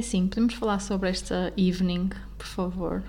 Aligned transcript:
É 0.00 0.02
sim, 0.02 0.28
podemos 0.28 0.54
falar 0.54 0.78
sobre 0.78 1.10
esta 1.10 1.52
evening, 1.58 2.08
por 2.38 2.46
favor. 2.46 3.02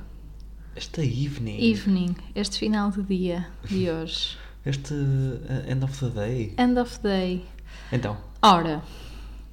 Esta 0.75 1.01
evening. 1.01 1.71
Evening, 1.71 2.17
este 2.35 2.59
final 2.59 2.91
de 2.91 3.01
dia 3.01 3.47
de 3.63 3.87
hoje. 3.89 4.37
Este 4.65 4.93
uh, 4.93 5.71
end 5.71 5.85
of 5.85 5.97
the 5.97 6.09
day. 6.09 6.53
End 6.57 6.77
of 6.77 6.99
day. 6.99 7.45
Então, 7.93 8.17
Ora, 8.41 8.83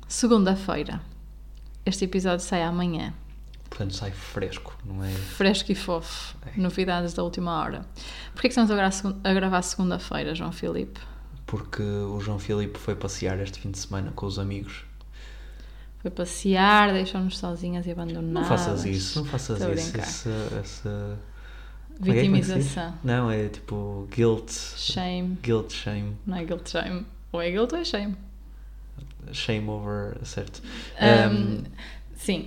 segunda-feira. 0.09 1.01
Este 1.87 2.07
episódio 2.07 2.45
sai 2.45 2.65
amanhã. 2.65 3.15
portanto 3.69 3.95
sai 3.95 4.11
fresco, 4.11 4.77
não 4.85 5.05
é? 5.05 5.13
Fresco 5.13 5.71
e 5.71 5.77
fofo. 5.77 6.37
É. 6.45 6.61
Novidades 6.61 7.15
da 7.15 7.23
última 7.23 7.57
hora. 7.61 7.87
Porquê 8.33 8.49
que 8.49 8.59
estamos 8.61 8.69
a 9.23 9.33
gravar 9.33 9.63
segunda-feira, 9.63 10.35
João 10.35 10.51
Filipe? 10.51 10.99
Porque 11.47 11.83
o 11.85 12.19
João 12.21 12.41
Filipe 12.41 12.81
foi 12.81 12.97
passear 12.97 13.39
este 13.39 13.61
fim 13.61 13.71
de 13.71 13.79
semana 13.79 14.11
com 14.11 14.27
os 14.27 14.41
amigos. 14.41 14.88
Foi 16.01 16.11
passear, 16.11 16.93
deixou-nos 16.93 17.39
sozinhas 17.39 17.87
e 17.87 17.91
abandonadas. 17.91 18.33
Não 18.33 18.45
faças 18.45 18.85
isso, 18.85 19.19
não 19.19 19.27
faças 19.27 19.61
isso. 19.61 19.99
Essa, 19.99 20.31
essa... 20.61 21.19
é 22.05 22.11
é? 22.11 22.13
Vitimização. 22.13 22.95
Não, 23.03 23.31
é 23.31 23.49
tipo 23.49 24.09
guilt. 24.15 24.51
Shame. 24.51 25.39
Guilt, 25.43 25.73
shame. 25.73 26.17
Não 26.25 26.37
é 26.37 26.45
guilt 26.45 26.69
shame. 26.69 27.05
Ou 27.33 27.43
é 27.43 27.51
guilt 27.51 27.73
ou 27.73 27.79
é 27.79 27.85
shame. 27.85 28.17
Shame 29.33 29.69
over, 29.69 30.17
certo. 30.25 30.63
Um, 31.01 31.35
Um, 31.35 31.65
sim. 32.17 32.47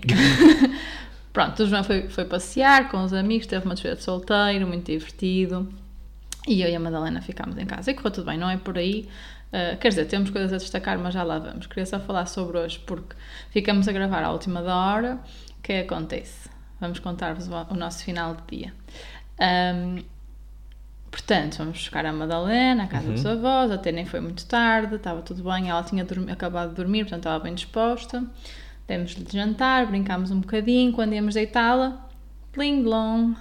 Pronto, 1.34 1.64
o 1.64 1.68
João 1.68 1.84
foi, 1.84 2.10
foi 2.10 2.26
passear 2.26 2.90
com 2.90 3.04
os 3.04 3.14
amigos, 3.14 3.48
teve 3.48 3.66
uma 3.66 3.74
despedida 3.74 3.98
de 3.98 4.04
solteiro, 4.04 4.68
muito 4.68 4.92
divertido. 4.92 5.72
E 6.48 6.62
eu 6.62 6.70
e 6.70 6.76
a 6.76 6.80
Madalena 6.80 7.22
ficámos 7.22 7.58
em 7.58 7.66
casa. 7.66 7.92
E 7.92 7.94
correu 7.94 8.12
tudo 8.12 8.26
bem, 8.26 8.38
não 8.38 8.50
é 8.50 8.58
por 8.58 8.78
aí. 8.78 9.08
Uh, 9.52 9.78
quer 9.78 9.90
dizer, 9.90 10.06
temos 10.06 10.30
coisas 10.30 10.54
a 10.54 10.58
destacar, 10.58 10.98
mas 10.98 11.14
já 11.14 11.24
lá 11.24 11.38
vamos. 11.38 11.68
Queria 11.68 11.86
só 11.86 12.00
falar 12.00 12.26
sobre 12.26 12.58
hoje, 12.58 12.80
porque 12.80 13.16
ficamos 13.50 13.88
a 13.88 13.92
gravar 13.92 14.24
à 14.24 14.32
última 14.32 14.62
da 14.62 14.76
hora. 14.76 15.20
O 15.60 15.62
que 15.62 15.74
é 15.74 15.82
acontece? 15.82 16.50
Vamos 16.80 17.00
contar-vos 17.00 17.48
o, 17.48 17.76
nosso 17.76 18.04
final 18.04 18.36
de 18.36 18.58
dia. 18.58 18.74
Um, 19.40 20.04
Portanto, 21.12 21.58
vamos 21.58 21.78
buscar 21.78 22.06
a 22.06 22.14
Madalena 22.14 22.86
à 22.86 22.88
casa 22.88 23.10
Uhum. 23.10 23.14
dos 23.16 23.26
avós, 23.26 23.70
até 23.70 23.92
nem 23.92 24.06
foi 24.06 24.22
muito 24.22 24.46
tarde, 24.46 24.96
estava 24.96 25.22
tudo 25.22 25.44
bem, 25.44 25.70
ela 25.70 25.84
tinha 25.84 26.08
acabado 26.32 26.70
de 26.70 26.76
dormir, 26.76 27.04
portanto 27.04 27.20
estava 27.20 27.44
bem 27.44 27.54
disposta. 27.54 28.24
Demos-lhe 28.88 29.26
de 29.26 29.34
jantar, 29.34 29.86
brincámos 29.88 30.32
um 30.32 30.40
bocadinho, 30.40 30.94
quando 30.94 31.14
íamos 31.14 31.34
deitá-la, 31.34 32.10
pling 32.54 32.82
blong, 32.82 33.36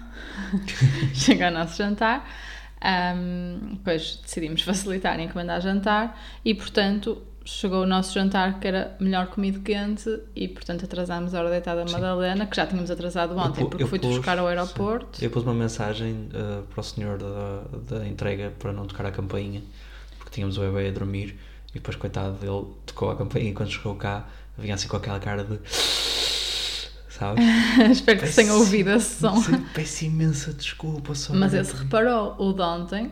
chega 1.15 1.49
o 1.49 1.51
nosso 1.53 1.77
jantar. 1.77 2.29
Ahm, 2.83 3.75
depois 3.75 4.21
decidimos 4.23 4.63
facilitar 4.63 5.19
e 5.21 5.25
encomendar 5.25 5.61
jantar 5.61 6.19
e, 6.45 6.55
portanto, 6.55 7.23
chegou 7.45 7.83
o 7.83 7.87
nosso 7.87 8.13
jantar 8.15 8.59
que 8.61 8.69
era 8.69 8.97
melhor 9.01 9.27
comido 9.27 9.61
quente 9.61 10.09
e, 10.37 10.49
portanto, 10.49 10.85
atrasámos 10.85 11.35
a 11.35 11.41
hora 11.41 11.51
deitada 11.51 11.85
da 11.85 11.91
Madalena, 11.91 12.47
que 12.47 12.57
já 12.57 12.67
tínhamos 12.67 12.91
atrasado 12.91 13.37
ontem, 13.37 13.65
pu- 13.65 13.69
porque 13.71 13.83
eu 13.83 13.89
fui-te 13.89 14.07
pus- 14.07 14.17
buscar 14.17 14.39
ao 14.39 14.47
aeroporto. 14.47 15.23
Eu 15.23 15.31
pus 15.31 15.43
uma 15.43 15.55
mensagem 15.55 16.29
uh, 16.33 16.63
para 16.65 16.81
o 16.81 16.83
senhor 16.85 17.19
da, 17.19 17.97
da 17.99 18.07
entrega 18.07 18.53
para 18.59 18.73
não 18.73 18.87
tocar 18.87 19.05
a 19.07 19.11
campainha, 19.11 19.63
porque 20.19 20.31
tínhamos 20.33 20.57
o 20.57 20.61
bebê 20.61 20.89
a 20.89 20.93
dormir 20.93 21.39
e 21.71 21.75
depois, 21.75 21.97
coitado 21.97 22.33
dele, 22.35 22.67
tocou 22.87 23.11
a 23.11 23.17
campainha 23.17 23.51
e 23.51 23.55
quando 23.55 23.71
chegou 23.71 23.95
cá 23.95 24.27
vinha 24.59 24.75
assim 24.75 24.89
com 24.89 24.97
aquela 24.97 25.19
cara 25.21 25.45
de. 25.45 25.59
Sabe? 27.21 27.43
Espero 27.93 28.19
que 28.19 28.27
se 28.29 28.37
tenha 28.37 28.55
ouvido 28.55 28.89
esse 28.93 29.21
som. 29.21 29.35
Peço 29.75 30.07
imensa 30.07 30.55
desculpa, 30.55 31.15
só 31.15 31.35
Mas 31.35 31.53
esse 31.53 31.77
reparou, 31.77 32.35
o 32.39 32.55
de 32.55 32.63
ontem, 32.63 33.11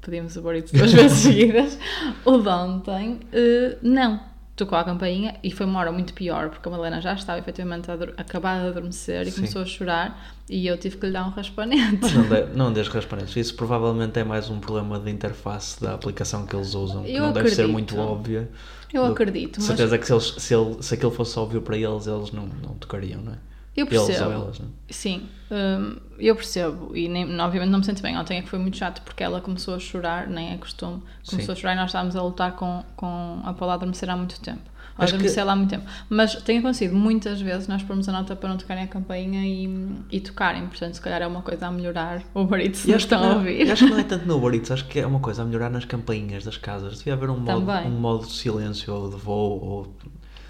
pedimos 0.00 0.36
o 0.36 0.40
duas 0.40 0.62
vezes 0.94 1.18
seguidas, 1.18 1.76
o 2.24 2.38
de 2.38 2.48
ontem, 2.48 3.18
eh, 3.32 3.76
não. 3.82 4.30
Tocou 4.54 4.76
a 4.76 4.84
campainha 4.84 5.36
e 5.42 5.50
foi 5.50 5.64
uma 5.64 5.80
hora 5.80 5.90
muito 5.90 6.12
pior, 6.12 6.50
porque 6.50 6.68
a 6.68 6.70
Madalena 6.70 7.00
já 7.00 7.14
estava 7.14 7.38
efetivamente 7.38 7.90
acabada 8.18 8.64
de 8.64 8.68
adormecer 8.68 9.22
e 9.22 9.30
Sim. 9.30 9.36
começou 9.36 9.62
a 9.62 9.64
chorar 9.64 10.36
e 10.50 10.66
eu 10.66 10.76
tive 10.76 10.98
que 10.98 11.06
lhe 11.06 11.12
dar 11.12 11.26
um 11.26 11.30
raspanete. 11.30 11.98
Mas 11.98 12.12
não, 12.12 12.72
de, 12.72 12.74
não 12.82 12.92
raspanetes. 12.92 13.34
Isso 13.36 13.54
provavelmente 13.54 14.18
é 14.18 14.22
mais 14.24 14.50
um 14.50 14.60
problema 14.60 15.00
de 15.00 15.10
interface 15.10 15.82
da 15.82 15.94
aplicação 15.94 16.44
que 16.44 16.54
eles 16.54 16.74
usam, 16.74 17.04
que 17.04 17.10
Eu 17.10 17.22
não 17.22 17.32
deve 17.32 17.48
ser 17.48 17.62
acredito. 17.62 17.72
muito 17.72 17.98
óbvia. 17.98 18.50
Eu 18.92 19.06
acredito, 19.06 19.60
mas 19.60 19.66
certeza 19.66 19.96
que 19.96 20.06
se, 20.06 20.12
eles, 20.12 20.34
se, 20.36 20.54
ele, 20.54 20.82
se 20.82 20.94
aquilo 20.94 21.10
fosse 21.10 21.38
óbvio 21.38 21.62
para 21.62 21.78
eles, 21.78 22.06
eles 22.06 22.30
não, 22.30 22.46
não 22.46 22.74
tocariam, 22.74 23.22
não 23.22 23.32
é? 23.32 23.49
Eu 23.76 23.86
Eles 23.86 24.04
percebo. 24.06 24.26
ou 24.28 24.32
elas, 24.32 24.58
não 24.58 24.66
é? 24.66 24.92
Sim, 24.92 25.28
hum, 25.50 25.96
eu 26.18 26.34
percebo 26.34 26.96
e 26.96 27.08
nem, 27.08 27.24
obviamente 27.40 27.70
não 27.70 27.78
me 27.78 27.84
sinto 27.84 28.02
bem. 28.02 28.16
Ontem 28.18 28.38
é 28.38 28.42
que 28.42 28.48
foi 28.48 28.58
muito 28.58 28.76
chato 28.76 29.02
porque 29.02 29.22
ela 29.22 29.40
começou 29.40 29.74
a 29.74 29.78
chorar, 29.78 30.26
nem 30.28 30.52
é 30.52 30.56
costume, 30.56 31.02
começou 31.28 31.54
Sim. 31.54 31.58
a 31.58 31.62
chorar 31.62 31.72
e 31.74 31.76
nós 31.76 31.86
estávamos 31.90 32.16
a 32.16 32.22
lutar 32.22 32.52
com, 32.56 32.84
com 32.96 33.40
a 33.44 33.52
Paula 33.54 33.74
a 33.74 33.76
adormecer 33.76 34.10
há 34.10 34.16
muito 34.16 34.40
tempo. 34.40 34.60
Que- 34.98 35.04
adormecer 35.06 35.46
lá 35.46 35.52
há 35.54 35.56
muito 35.56 35.70
tempo. 35.70 35.86
Mas 36.10 36.34
tem 36.42 36.58
acontecido 36.58 36.94
muitas 36.94 37.40
vezes 37.40 37.66
nós 37.68 37.82
pomos 37.82 38.06
a 38.06 38.12
nota 38.12 38.36
para 38.36 38.50
não 38.50 38.58
tocarem 38.58 38.84
a 38.84 38.86
campainha 38.86 39.40
e, 39.46 39.96
e 40.10 40.20
tocarem, 40.20 40.66
portanto, 40.66 40.92
se 40.94 41.00
calhar 41.00 41.22
é 41.22 41.26
uma 41.26 41.40
coisa 41.40 41.68
a 41.68 41.70
melhorar 41.70 42.22
o 42.34 42.44
barito 42.44 42.76
se 42.76 42.88
E 42.88 42.90
não 42.90 42.98
que 42.98 43.04
estão 43.04 43.22
a 43.22 43.28
não, 43.28 43.36
ouvir. 43.38 43.70
acho 43.70 43.84
que 43.86 43.90
não 43.90 43.98
é 43.98 44.04
tanto 44.04 44.26
no 44.26 44.54
Eats, 44.54 44.70
acho 44.70 44.86
que 44.88 44.98
é 45.00 45.06
uma 45.06 45.20
coisa 45.20 45.40
a 45.40 45.44
melhorar 45.46 45.70
nas 45.70 45.86
campainhas 45.86 46.44
das 46.44 46.58
casas. 46.58 46.98
Devia 46.98 47.14
haver 47.14 47.30
um 47.30 47.38
modo, 47.38 47.64
Também. 47.64 47.86
um 47.90 47.98
modo 47.98 48.26
de 48.26 48.32
silêncio 48.32 48.92
ou 48.92 49.08
de 49.08 49.16
voo. 49.16 49.64
Ou... 49.64 49.94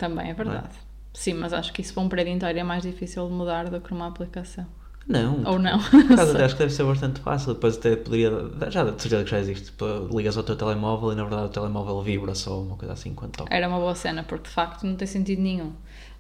Também 0.00 0.30
é 0.30 0.34
verdade. 0.34 0.69
Sim, 1.12 1.34
mas 1.34 1.53
acho 1.53 1.72
que 1.72 1.82
isso 1.82 1.93
para 1.93 2.03
um 2.03 2.09
prédio 2.09 2.32
inteiro 2.32 2.59
é 2.59 2.62
mais 2.62 2.82
difícil 2.82 3.26
de 3.26 3.32
mudar 3.32 3.69
do 3.69 3.81
que 3.81 3.93
numa 3.93 4.06
aplicação. 4.06 4.66
Não. 5.06 5.43
Ou 5.44 5.59
não. 5.59 5.78
Por 5.78 6.00
acaso 6.12 6.32
até 6.34 6.44
acho 6.44 6.54
que 6.54 6.60
deve 6.60 6.72
ser 6.72 6.84
bastante 6.84 7.21
fácil. 7.21 7.54
Depois 7.54 7.76
até 7.76 7.97
poderia. 7.97 8.31
Já 8.71 8.84
de 8.84 9.03
certeza 9.03 9.25
que 9.25 9.31
já 9.31 9.38
existe. 9.41 9.72
Ligas 10.15 10.37
ao 10.37 10.44
teu 10.44 10.56
telemóvel 10.56 11.12
e 11.12 11.16
na 11.16 11.25
verdade 11.25 11.47
o 11.47 11.48
telemóvel 11.48 12.00
vibra 12.03 12.34
só, 12.34 12.60
uma 12.60 12.76
coisa 12.76 12.93
assim 12.93 13.15
quando 13.15 13.32
toca. 13.32 13.54
Era 13.54 13.69
uma 13.69 13.78
boa 13.78 13.94
cena, 13.94 14.22
porque 14.22 14.48
de 14.48 14.54
facto 14.54 14.84
não 14.84 14.94
tem 14.94 15.09
sentido 15.09 15.43
nenhum. 15.43 15.72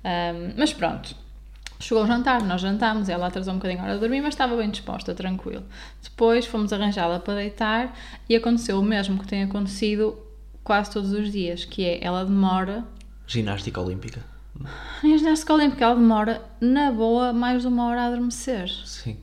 Ahm, 0.02 0.54
mas 0.56 0.72
pronto, 0.72 1.14
chegou 1.78 2.02
o 2.02 2.06
jantar, 2.06 2.42
nós 2.42 2.60
jantámos, 2.60 3.08
ela 3.08 3.26
atrasou 3.26 3.54
um 3.54 3.58
bocadinho 3.58 3.80
a 3.80 3.84
hora 3.84 3.94
de 3.94 4.00
dormir, 4.00 4.22
mas 4.22 4.34
estava 4.34 4.56
bem 4.56 4.70
disposta, 4.70 5.14
tranquilo. 5.14 5.62
Depois 6.02 6.46
fomos 6.46 6.72
arranjá-la 6.72 7.20
para 7.20 7.34
deitar 7.34 7.96
e 8.28 8.34
aconteceu 8.34 8.78
o 8.80 8.82
mesmo 8.82 9.18
que 9.18 9.26
tem 9.26 9.42
acontecido 9.44 10.18
quase 10.64 10.90
todos 10.90 11.12
os 11.12 11.30
dias, 11.30 11.64
que 11.64 11.84
é 11.84 12.02
ela 12.02 12.24
demora, 12.24 12.84
Ginástica 13.30 13.80
olímpica. 13.80 14.24
Nem 15.02 15.14
a 15.14 15.18
ginástica 15.18 15.54
olímpica, 15.54 15.84
ela 15.84 15.94
demora 15.94 16.42
na 16.60 16.90
boa 16.92 17.32
mais 17.32 17.62
de 17.62 17.68
uma 17.68 17.86
hora 17.86 18.02
a 18.02 18.06
adormecer. 18.06 18.68
Sim. 18.84 19.16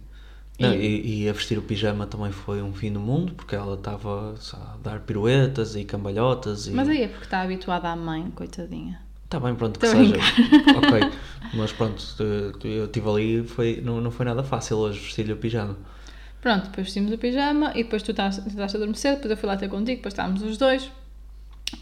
E- 0.60 0.64
Não, 0.64 0.74
E, 0.74 1.24
e 1.24 1.30
a 1.30 1.34
vestir 1.34 1.58
o 1.58 1.62
pijama 1.62 2.08
também 2.08 2.32
foi 2.32 2.62
um 2.62 2.74
fim 2.74 2.92
do 2.92 3.00
mundo, 3.00 3.34
porque 3.34 3.56
ela 3.56 3.76
estava 3.76 4.34
a 4.54 4.78
dar 4.84 5.02
piruetas 5.02 5.76
e 5.76 5.84
cambalhotas. 5.86 6.68
E... 6.68 6.72
Mas 6.72 6.90
aí 6.90 7.04
é 7.04 7.08
porque 7.08 7.26
está 7.26 7.42
habituada 7.42 7.90
à 7.90 7.96
mãe, 7.96 8.32
coitadinha. 8.32 9.00
Está 9.26 9.40
bem, 9.40 9.54
pronto, 9.56 9.78
que 9.78 9.86
Estou 9.86 10.02
a 10.02 10.06
seja. 10.06 10.16
ok, 10.78 11.12
mas 11.54 11.72
pronto, 11.74 12.02
eu 12.64 12.86
estive 12.86 13.10
ali 13.10 13.44
foi 13.44 13.82
não, 13.84 14.00
não 14.00 14.10
foi 14.10 14.26
nada 14.26 14.42
fácil 14.42 14.78
hoje 14.78 15.00
vestir-lhe 15.00 15.34
o 15.34 15.38
pijama. 15.38 15.76
Pronto, 16.42 16.64
depois 16.68 16.88
vestimos 16.88 17.12
o 17.12 17.18
pijama 17.18 17.72
e 17.76 17.84
depois 17.84 18.02
tu 18.04 18.12
estás- 18.12 18.38
tentaste 18.38 18.78
adormecer, 18.78 19.16
depois 19.16 19.32
eu 19.32 19.38
fui 19.38 19.48
lá 19.50 19.58
ter 19.58 19.68
contigo, 19.68 19.98
depois 19.98 20.14
estávamos 20.14 20.42
os 20.42 20.58
dois. 20.58 20.90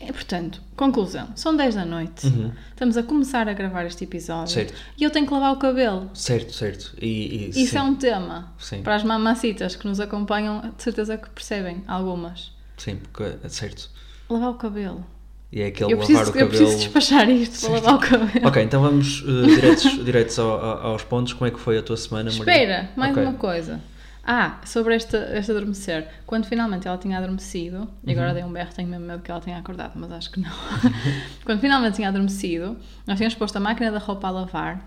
E, 0.02 0.12
portanto, 0.12 0.62
conclusão, 0.76 1.30
são 1.36 1.56
10 1.56 1.76
da 1.76 1.86
noite, 1.86 2.28
Uhum. 2.28 2.52
estamos 2.70 2.98
a 2.98 3.04
começar 3.04 3.48
a 3.48 3.54
gravar 3.54 3.86
este 3.86 4.04
episódio 4.04 4.54
Certo. 4.54 4.74
e 4.98 5.04
eu 5.04 5.10
tenho 5.10 5.26
que 5.26 5.34
lavar 5.34 5.54
o 5.54 5.58
cabelo. 5.58 6.10
Certo, 6.14 6.54
certo. 6.54 6.94
E, 7.02 7.08
e, 7.56 7.62
Isso 7.62 7.72
sim, 7.72 7.78
é 7.78 7.82
um 7.82 7.96
tema 7.96 8.54
Sim. 8.60 8.82
para 8.82 8.96
as 8.96 9.04
mamacitas 9.04 9.76
que 9.76 9.88
nos 9.88 10.00
acompanham, 10.00 10.62
de 10.76 10.84
certeza 10.84 11.18
que 11.18 11.30
percebem 11.30 11.84
algumas. 11.88 12.52
sim, 12.78 12.98
porque 12.98 13.24
é 13.44 13.50
certo. 13.50 13.90
Lavar 14.30 14.50
o 14.52 14.56
cabelo. 14.56 15.06
E 15.52 15.62
é 15.62 15.68
aquele 15.68 15.94
Eu 15.94 15.98
lavar 16.00 16.08
preciso, 16.08 16.20
o 16.20 16.28
eu 16.28 16.34
cabelo. 16.34 16.50
preciso 16.50 16.78
despachar 16.78 17.30
isto 17.30 17.62
para 17.66 17.76
lavar 17.76 17.96
o 17.96 18.00
cabelo. 18.00 18.48
Ok, 18.48 18.64
então 18.64 18.82
vamos 18.82 19.24
eh, 19.26 19.46
diretos, 19.56 20.04
diretos 20.06 20.40
ao- 20.40 20.60
ao- 20.66 20.88
aos 20.88 21.04
pontos. 21.04 21.32
Como 21.34 21.48
é 21.48 21.52
que 21.52 21.60
foi 21.60 21.78
a 21.78 21.82
tua 21.84 21.96
semana, 21.96 22.30
Maria? 22.32 22.40
Espera, 22.42 22.90
mais 22.98 23.12
Ok. 23.14 23.24
uma 23.24 23.34
coisa. 23.34 23.80
Ah, 24.28 24.60
sobre 24.66 24.96
esta, 24.96 25.18
este 25.38 25.52
adormecer. 25.52 26.08
Quando 26.26 26.46
finalmente 26.46 26.88
ela 26.88 26.98
tinha 26.98 27.18
adormecido, 27.20 27.88
e 28.04 28.12
agora 28.12 28.30
Uhum. 28.30 28.34
dei 28.34 28.44
um 28.44 28.52
berro, 28.52 28.74
tenho 28.74 28.88
mesmo 28.90 29.06
medo 29.06 29.22
que 29.22 29.30
ela 29.30 29.40
tenha 29.40 29.58
acordado, 29.60 29.92
mas 29.96 30.12
acho 30.12 30.32
que 30.32 30.40
não. 30.40 30.50
Quando 31.46 31.60
finalmente 31.60 31.98
tinha 31.98 32.10
adormecido, 32.10 32.76
nós 33.06 33.18
tínhamos 33.18 33.36
posto 33.36 33.58
a 33.58 33.60
máquina 33.60 33.92
da 33.92 34.00
roupa 34.00 34.28
a 34.28 34.32
lavar, 34.32 34.84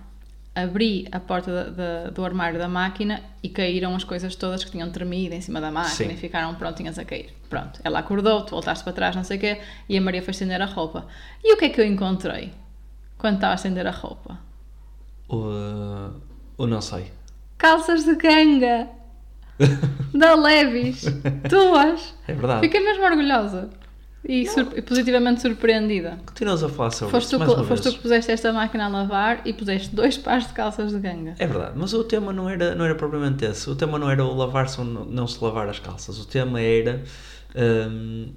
abri 0.57 1.07
a 1.13 1.21
porta 1.21 1.53
da- 1.53 1.71
da- 1.71 2.11
do 2.11 2.25
armário 2.25 2.59
da 2.59 2.67
máquina 2.67 3.23
e 3.41 3.49
caíram 3.49 3.95
as 3.95 4.03
coisas 4.03 4.35
todas 4.35 4.65
que 4.65 4.73
tinham 4.73 4.91
tremido 4.91 5.33
em 5.37 5.41
cima 5.41 5.61
da 5.61 5.71
máquina 5.71 5.95
Sim. 6.09 6.15
e 6.15 6.17
ficaram 6.17 6.53
prontinhas 6.57 6.99
a 6.99 7.05
cair. 7.05 7.33
Pronto, 7.49 7.79
ela 7.85 8.01
acordou, 8.01 8.43
tu 8.43 8.51
voltaste 8.51 8.83
para 8.83 8.93
trás, 8.93 9.15
não 9.15 9.23
sei 9.23 9.37
o 9.37 9.41
quê, 9.41 9.61
e 9.89 9.97
a 9.97 10.01
Maria 10.01 10.21
foi 10.21 10.33
estender 10.33 10.61
a 10.61 10.67
roupa. 10.67 11.07
E 11.45 11.55
o 11.55 11.57
que 11.57 11.67
é 11.67 11.69
que 11.69 11.81
eu 11.81 11.85
encontrei 11.87 12.53
quando 13.17 13.37
estava 13.37 13.53
a 13.53 13.55
estender 13.55 13.87
a 13.87 13.93
roupa? 13.93 14.37
O, 15.29 15.45
eh, 15.53 16.11
o 16.59 16.67
não 16.67 16.81
sei. 16.81 17.13
Calças 17.57 18.05
de 18.05 18.17
ganga! 18.17 18.89
da 20.15 20.35
Levis! 20.35 21.05
Tuas! 21.49 22.15
É 22.27 22.33
verdade. 22.33 22.61
Fiquei 22.61 22.81
mesmo 22.81 23.05
orgulhosa 23.05 23.71
e, 24.25 24.47
positivamente 24.83 25.41
surpreendida. 25.41 26.19
Continuas 26.27 26.63
a 26.63 26.69
falar 26.69 26.91
sobre 26.91 27.13
Foste 27.13 27.35
isso 27.35 27.39
tu, 27.39 27.65
foste 27.65 27.83
tu 27.83 27.85
vez. 27.85 27.97
que 27.97 28.03
puseste 28.03 28.31
esta 28.33 28.53
máquina 28.53 28.87
a 28.87 28.89
lavar 28.89 29.41
e 29.45 29.53
puseste 29.53 29.95
dois 29.95 30.17
pares 30.19 30.47
de 30.47 30.53
calças 30.53 30.93
de 30.93 30.99
ganga. 30.99 31.35
É 31.39 31.47
verdade, 31.47 31.73
mas 31.77 31.93
o 31.95 32.05
tema 32.05 32.33
não 32.33 32.49
era, 32.49 32.75
não 32.75 32.85
era 32.85 32.95
propriamente 32.95 33.45
esse. 33.45 33.69
O 33.71 33.75
tema 33.75 33.99
não 33.99 34.11
era 34.11 34.25
o 34.25 34.35
lavar-se 34.35 34.79
ou 34.81 34.85
não, 34.85 35.05
não 35.05 35.27
se 35.27 35.43
lavar 35.43 35.69
as 35.69 35.79
calças. 35.79 36.19
O 36.19 36.27
tema 36.27 36.61
era. 36.61 37.03
hum, 37.57 38.33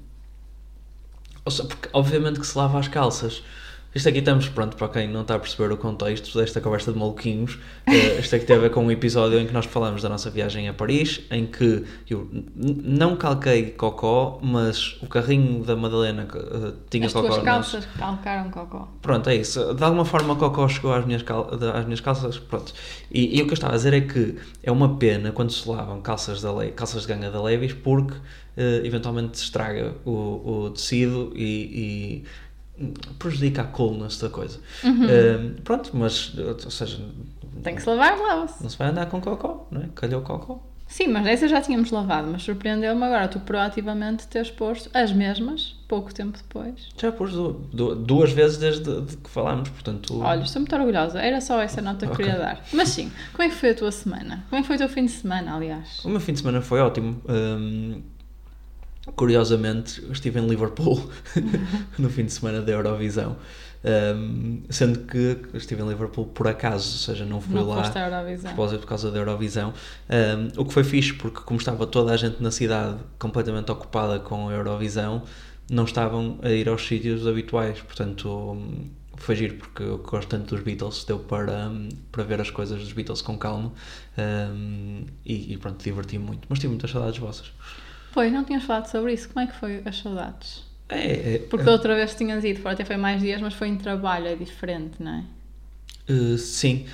ou 1.44 1.52
seja, 1.52 1.68
porque 1.68 1.90
obviamente 1.92 2.40
que 2.40 2.46
se 2.46 2.58
lava 2.58 2.80
as 2.80 2.88
calças, 2.88 3.44
Isto 3.94 4.08
aqui 4.08 4.20
estamos, 4.20 4.48
pronto, 4.48 4.78
para 4.78 4.88
quem 4.88 5.08
não 5.10 5.22
está 5.22 5.36
a 5.36 5.40
perceber 5.40 5.74
o 5.74 5.76
contexto 5.78 6.38
desta 6.40 6.62
conversa 6.62 6.94
de 6.94 6.98
maluquinhos, 6.98 7.56
uh, 7.56 8.20
isto 8.22 8.36
aqui 8.38 8.46
tem 8.46 8.56
a 8.56 8.60
ver 8.60 8.72
com 8.72 8.86
um 8.86 8.92
episódio 8.92 9.38
em 9.38 9.46
que 9.46 9.52
nós 9.54 9.66
falamos 9.66 10.02
da 10.02 10.08
nossa 10.08 10.30
viagem 10.30 10.70
a 10.70 10.74
Paris, 10.74 11.22
em 11.30 11.46
que 11.46 11.84
eu 12.10 12.30
não 12.56 13.18
calquei 13.18 13.72
cocó, 13.72 14.40
mas 14.42 14.98
o 15.02 15.08
carrinho 15.08 15.64
da 15.66 15.76
Madalena 15.76 16.26
uh, 16.34 16.74
tinha 16.90 17.06
As 17.08 17.12
cocó. 17.12 17.28
tuas 17.28 17.44
nas- 17.44 17.46
calças 17.46 17.86
calcaram 17.98 18.50
cocó. 18.50 18.88
Pronto, 19.02 19.30
é 19.30 19.36
isso. 19.36 19.74
De 19.74 19.84
alguma 19.84 20.06
forma 20.06 20.38
cocó 20.38 20.70
chegou 20.70 20.94
às 20.94 21.06
minhas, 21.06 21.22
cal... 21.22 21.50
às 21.74 21.84
minhas 21.84 22.00
calças, 22.00 22.40
pronto. 22.40 22.74
E, 23.12 23.38
e 23.38 23.42
o 23.42 23.46
que 23.46 23.52
eu 23.52 23.56
estava 23.56 23.74
a 23.74 23.76
dizer 23.76 23.94
é 23.94 24.02
que 24.02 24.36
é 24.64 24.72
uma 24.72 24.96
pena 24.98 25.34
quando 25.34 25.52
se 25.52 25.68
lavam 25.68 26.02
calças, 26.02 26.42
da 26.42 26.54
Le... 26.54 26.72
calças 26.72 27.02
de 27.02 27.10
ganga 27.10 27.30
da 27.30 27.42
Levis 27.44 27.74
porque 27.74 28.14
eh, 28.56 28.82
eventualmente 28.86 29.38
se 29.38 29.44
estraga 29.46 29.96
o, 30.06 30.12
o 30.66 30.70
tecido 30.70 31.34
e, 31.36 31.44
e 31.44 32.24
prejudica 33.20 33.62
a 33.62 33.66
coolness 33.66 34.20
da 34.20 34.30
coisa. 34.30 34.60
Eh, 34.84 35.52
pronto, 35.64 35.92
mas, 35.94 36.34
ou 36.38 36.72
seja, 36.72 37.00
Tem 37.64 37.76
que 37.76 37.82
se 37.82 37.90
lavar, 37.90 38.18
lava-se. 38.18 38.62
não 38.62 38.70
se 38.70 38.78
vai 38.78 38.88
andar 38.90 39.06
com 39.08 39.20
cocó, 39.22 39.68
não 39.72 39.82
é? 39.82 39.90
Calhou 39.96 40.22
cocó. 40.22 40.62
Sim, 40.88 41.08
mas 41.08 41.26
essa 41.26 41.48
já 41.48 41.62
tínhamos 41.62 41.90
lavado, 41.90 42.28
mas 42.30 42.44
surpreendeu-me 42.44 43.02
agora 43.06 43.26
tu 43.30 43.40
proativamente 43.40 44.28
teres 44.28 44.52
posto 44.52 44.90
as 44.94 45.14
mesmas 45.14 45.78
pouco 45.88 46.14
tempo 46.14 46.38
depois. 46.38 46.90
Já 47.00 47.14
pus 47.14 47.32
du- 47.32 47.54
du- 47.72 47.96
duas 47.96 48.34
vezes 48.34 48.58
desde 48.58 49.00
de 49.00 49.16
que 49.16 49.30
falámos, 49.30 49.70
portanto... 49.70 50.20
Olha, 50.22 50.44
estou 50.44 50.60
muito 50.60 50.76
orgulhosa. 50.76 51.18
Era 51.22 51.40
só 51.40 51.62
essa 51.62 51.82
nota 51.82 52.06
que 52.08 52.12
Ok. 52.12 52.26
queria 52.26 52.38
dar. 52.38 52.62
Mas 52.74 52.90
sim, 52.90 53.10
como 53.32 53.44
é 53.44 53.48
que 53.50 53.56
foi 53.56 53.70
a 53.70 53.76
tua 53.76 53.90
semana? 53.92 54.44
Como 54.50 54.60
é 54.60 54.62
que 54.64 54.68
foi 54.68 54.76
o 54.76 54.80
teu 54.80 54.90
fim 54.90 55.06
de 55.06 55.12
semana, 55.12 55.56
aliás? 55.56 56.04
O 56.04 56.10
meu 56.10 56.20
fim 56.20 56.34
de 56.34 56.40
semana 56.40 56.60
foi 56.62 56.82
ótimo. 56.82 57.22
Hum, 57.30 58.02
curiosamente, 59.16 60.04
estive 60.12 60.40
em 60.40 60.48
Liverpool 60.48 61.10
no 61.98 62.10
fim 62.10 62.26
de 62.26 62.34
semana 62.34 62.62
da 62.62 62.72
Eurovisão. 62.72 63.38
Hum, 63.84 64.62
sendo 64.70 65.00
que 65.00 65.40
estive 65.56 65.82
em 65.82 65.90
Liverpool 65.90 66.28
por 66.28 66.48
acaso, 66.48 66.92
ou 66.92 67.00
seja, 67.00 67.26
não 67.26 67.42
fui 67.42 67.56
Não 67.56 67.68
lá 67.68 67.90
propósito 68.50 68.82
por 68.82 68.88
causa 68.88 69.10
da 69.10 69.18
Eurovisão. 69.18 69.74
Hum, 70.10 70.50
o 70.58 70.66
que 70.66 70.74
foi 70.74 70.84
fixe, 70.84 71.14
porque 71.14 71.42
como 71.42 71.60
estava 71.60 71.88
toda 71.88 72.12
a 72.12 72.18
gente 72.18 72.42
na 72.44 72.52
cidade 72.52 73.00
completamente 73.18 73.72
ocupada 73.72 74.20
com 74.20 74.50
a 74.50 74.54
Eurovisão, 74.54 75.24
não 75.70 75.86
estavam 75.86 76.38
a 76.44 76.50
ir 76.50 76.70
aos 76.70 76.86
sítios 76.86 77.26
habituais. 77.26 77.82
Portanto, 77.82 78.56
foi 79.18 79.36
giro, 79.36 79.56
porque 79.56 79.82
eu 79.82 79.98
gosto 79.98 80.28
tanto 80.28 80.54
dos 80.56 80.64
Beatles, 80.64 81.04
deu 81.04 81.18
para, 81.18 81.72
para 82.12 82.24
ver 82.24 82.40
as 82.40 82.52
coisas 82.52 82.80
dos 82.80 82.94
Beatles 82.94 83.24
com 83.24 83.36
calma. 83.36 83.74
Hum, 84.16 85.06
e, 85.26 85.54
e 85.54 85.58
pronto, 85.58 85.84
diverti-me 85.84 86.24
muito. 86.24 86.46
Mas 86.48 86.60
tive 86.60 86.70
muitas 86.70 86.92
saudades 86.92 87.18
vossas. 87.18 87.52
Pois, 88.14 88.32
não 88.32 88.44
tinhas 88.44 88.64
falado 88.64 88.88
sobre 88.88 89.14
isso. 89.14 89.30
Como 89.30 89.40
é 89.46 89.48
que 89.48 89.56
foi 89.56 89.82
as 89.86 89.98
saudades? 89.98 90.64
É, 90.90 91.36
é, 91.36 91.40
Porque 91.40 91.64
da 91.64 91.72
outra 91.72 91.96
vez 91.96 92.14
tinhas 92.14 92.44
ido, 92.44 92.68
até 92.68 92.84
foi 92.84 92.98
mais 92.98 93.22
dias, 93.22 93.42
mas 93.42 93.54
foi 93.54 93.70
em 93.70 93.78
trabalho, 93.78 94.28
é 94.28 94.36
diferente, 94.36 95.02
não 95.02 95.12
é? 95.12 95.24
Uh, 96.12 96.38
sim, 96.38 96.86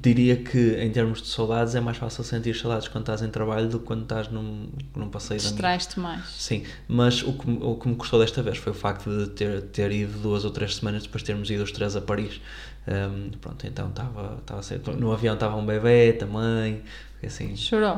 diria 0.00 0.36
que 0.36 0.76
em 0.80 0.90
termos 0.90 1.20
de 1.20 1.28
saudades 1.28 1.74
é 1.74 1.80
mais 1.80 1.98
fácil 1.98 2.24
sentir 2.24 2.54
saudades 2.56 2.88
quando 2.88 3.02
estás 3.02 3.20
em 3.20 3.28
trabalho 3.28 3.68
do 3.68 3.80
que 3.80 3.84
quando 3.84 4.02
estás 4.04 4.28
num, 4.28 4.68
num 4.94 5.10
passeio. 5.10 5.40
Distrais-te 5.40 5.98
mais. 6.00 6.24
Sim, 6.28 6.64
mas 6.88 7.22
o 7.22 7.32
que, 7.34 7.50
me- 7.50 7.58
o 7.62 7.74
que 7.76 7.88
me 7.88 7.96
custou 7.96 8.18
desta 8.20 8.42
vez 8.42 8.56
foi 8.56 8.72
o 8.72 8.74
facto 8.74 9.10
de 9.10 9.30
ter, 9.30 9.62
ter 9.64 9.90
ido 9.92 10.18
duas 10.20 10.44
ou 10.44 10.50
três 10.50 10.76
semanas 10.76 11.02
depois 11.02 11.22
de 11.22 11.26
termos 11.26 11.50
ido 11.50 11.62
os 11.64 11.72
três 11.72 11.94
a 11.96 12.00
Paris. 12.00 12.40
Um, 12.88 13.30
pronto, 13.38 13.66
então 13.66 13.88
estava 13.88 14.38
estava 14.40 14.92
No 14.96 15.12
avião 15.12 15.34
estava 15.34 15.56
um 15.56 15.66
bebê 15.66 16.12
também, 16.12 16.82
assim. 17.22 17.56
Chorou? 17.56 17.96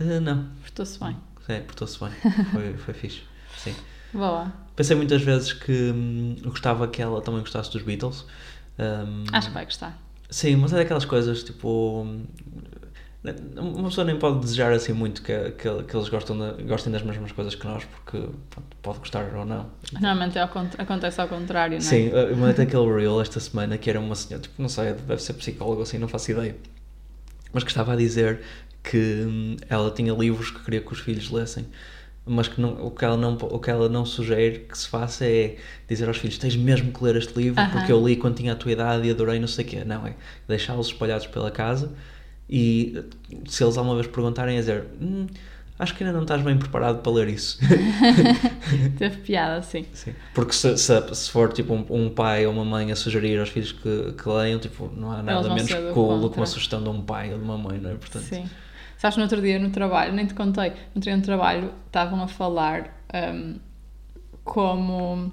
Uh, 0.00 0.20
não, 0.20 0.48
Portou-se 0.62 0.98
bem. 0.98 1.16
É, 1.50 1.60
portou-se 1.60 1.98
bem, 2.00 2.10
foi, 2.52 2.72
foi 2.74 2.94
fixe. 2.94 3.22
Sim. 3.56 3.74
Boa. 4.12 4.52
Pensei 4.74 4.96
muitas 4.96 5.22
vezes 5.22 5.52
que 5.52 5.72
hum, 5.72 6.36
eu 6.42 6.50
gostava 6.50 6.88
que 6.88 7.00
ela 7.02 7.20
também 7.20 7.40
gostasse 7.40 7.70
dos 7.70 7.82
Beatles. 7.82 8.24
Um, 8.78 9.24
Acho 9.32 9.48
que 9.48 9.54
vai 9.54 9.64
gostar. 9.64 9.98
Sim, 10.30 10.56
mas 10.56 10.72
é 10.72 10.76
daquelas 10.76 11.04
coisas 11.04 11.42
tipo. 11.42 12.06
Uma 13.54 13.84
pessoa 13.90 14.06
nem 14.06 14.18
pode 14.18 14.40
desejar 14.40 14.72
assim 14.72 14.94
muito 14.94 15.20
que, 15.22 15.50
que, 15.50 15.82
que 15.82 15.94
eles 15.94 16.08
gostam 16.08 16.38
de- 16.56 16.62
gostem 16.62 16.90
das 16.90 17.02
mesmas 17.02 17.30
coisas 17.32 17.54
que 17.54 17.66
nós, 17.66 17.84
porque 17.84 18.16
pronto, 18.48 18.76
pode 18.80 18.98
gostar 19.00 19.34
ou 19.34 19.44
não. 19.44 19.66
Normalmente 19.92 20.38
é 20.38 20.40
ao 20.40 20.48
cont- 20.48 20.74
acontece 20.80 21.20
ao 21.20 21.28
contrário, 21.28 21.72
não 21.78 21.84
é? 21.84 21.88
Sim, 21.88 22.06
eu 22.08 22.34
mandei 22.38 22.64
aquele 22.64 22.86
reel 22.94 23.20
esta 23.20 23.38
semana 23.38 23.76
que 23.76 23.90
era 23.90 24.00
uma 24.00 24.14
senhora, 24.14 24.42
tipo, 24.42 24.54
não 24.62 24.70
sei, 24.70 24.94
deve 24.94 25.20
ser 25.22 25.34
psicólogo 25.34 25.82
assim, 25.82 25.98
não 25.98 26.08
faço 26.08 26.30
ideia. 26.30 26.56
Mas 27.52 27.62
que 27.62 27.68
estava 27.70 27.92
a 27.92 27.96
dizer 27.96 28.40
que 28.82 29.56
ela 29.68 29.90
tinha 29.90 30.12
livros 30.12 30.50
que 30.50 30.62
queria 30.64 30.80
que 30.80 30.92
os 30.92 31.00
filhos 31.00 31.30
lessem. 31.30 31.66
Mas 32.26 32.48
que 32.48 32.60
não, 32.60 32.86
o, 32.86 32.90
que 32.90 33.04
ela 33.04 33.16
não, 33.16 33.34
o 33.34 33.58
que 33.58 33.70
ela 33.70 33.88
não 33.88 34.04
sugere 34.04 34.60
que 34.60 34.76
se 34.76 34.86
faça 34.88 35.24
é 35.24 35.56
dizer 35.88 36.06
aos 36.06 36.18
filhos: 36.18 36.38
tens 36.38 36.54
mesmo 36.54 36.92
que 36.92 37.02
ler 37.02 37.16
este 37.16 37.36
livro 37.36 37.62
porque 37.72 37.90
eu 37.90 38.06
li 38.06 38.14
quando 38.16 38.36
tinha 38.36 38.52
a 38.52 38.56
tua 38.56 38.72
idade 38.72 39.08
e 39.08 39.10
adorei, 39.10 39.40
não 39.40 39.48
sei 39.48 39.64
o 39.64 39.68
quê. 39.68 39.84
Não, 39.84 40.06
é 40.06 40.14
deixá-los 40.46 40.88
espalhados 40.88 41.26
pela 41.26 41.50
casa 41.50 41.90
e 42.48 43.04
se 43.46 43.64
eles 43.64 43.76
alguma 43.76 43.94
vez 43.94 44.06
perguntarem, 44.06 44.56
é 44.56 44.60
dizer: 44.60 44.84
"Hum, 45.00 45.26
acho 45.80 45.94
que 45.94 46.04
ainda 46.04 46.14
não 46.14 46.22
estás 46.22 46.42
bem 46.42 46.58
preparado 46.58 46.98
para 46.98 47.10
ler 47.10 47.28
isso. 47.28 47.58
Teve 48.98 49.16
piada, 49.18 49.62
sim. 49.62 49.86
Sim. 49.94 50.14
Porque 50.34 50.52
se, 50.52 50.76
se, 50.76 51.14
se 51.14 51.30
for 51.30 51.52
tipo 51.52 51.72
um, 51.72 51.86
um 51.88 52.10
pai 52.10 52.46
ou 52.46 52.52
uma 52.52 52.64
mãe 52.64 52.92
a 52.92 52.96
sugerir 52.96 53.40
aos 53.40 53.48
filhos 53.48 53.72
que, 53.72 54.12
que 54.12 54.28
leiam, 54.28 54.60
tipo, 54.60 54.92
não 54.94 55.10
há 55.10 55.22
nada 55.22 55.54
menos 55.54 55.72
cool 55.94 56.20
do 56.20 56.30
que 56.30 56.36
uma 56.36 56.46
sugestão 56.46 56.82
de 56.82 56.88
um 56.90 57.00
pai 57.00 57.32
ou 57.32 57.38
de 57.38 57.44
uma 57.44 57.56
mãe, 57.56 57.78
não 57.78 57.90
é? 57.90 57.94
Portanto, 57.94 58.24
Sim. 58.24 58.48
Sabes, 59.00 59.16
no 59.16 59.22
outro 59.22 59.40
dia 59.40 59.58
no 59.58 59.70
trabalho, 59.70 60.12
nem 60.12 60.26
te 60.26 60.34
contei, 60.34 60.68
no 60.68 60.76
outro 60.96 61.00
dia 61.00 61.16
no 61.16 61.22
trabalho 61.22 61.72
estavam 61.86 62.22
a 62.22 62.28
falar 62.28 63.02
hum, 63.34 63.58
como 64.44 65.32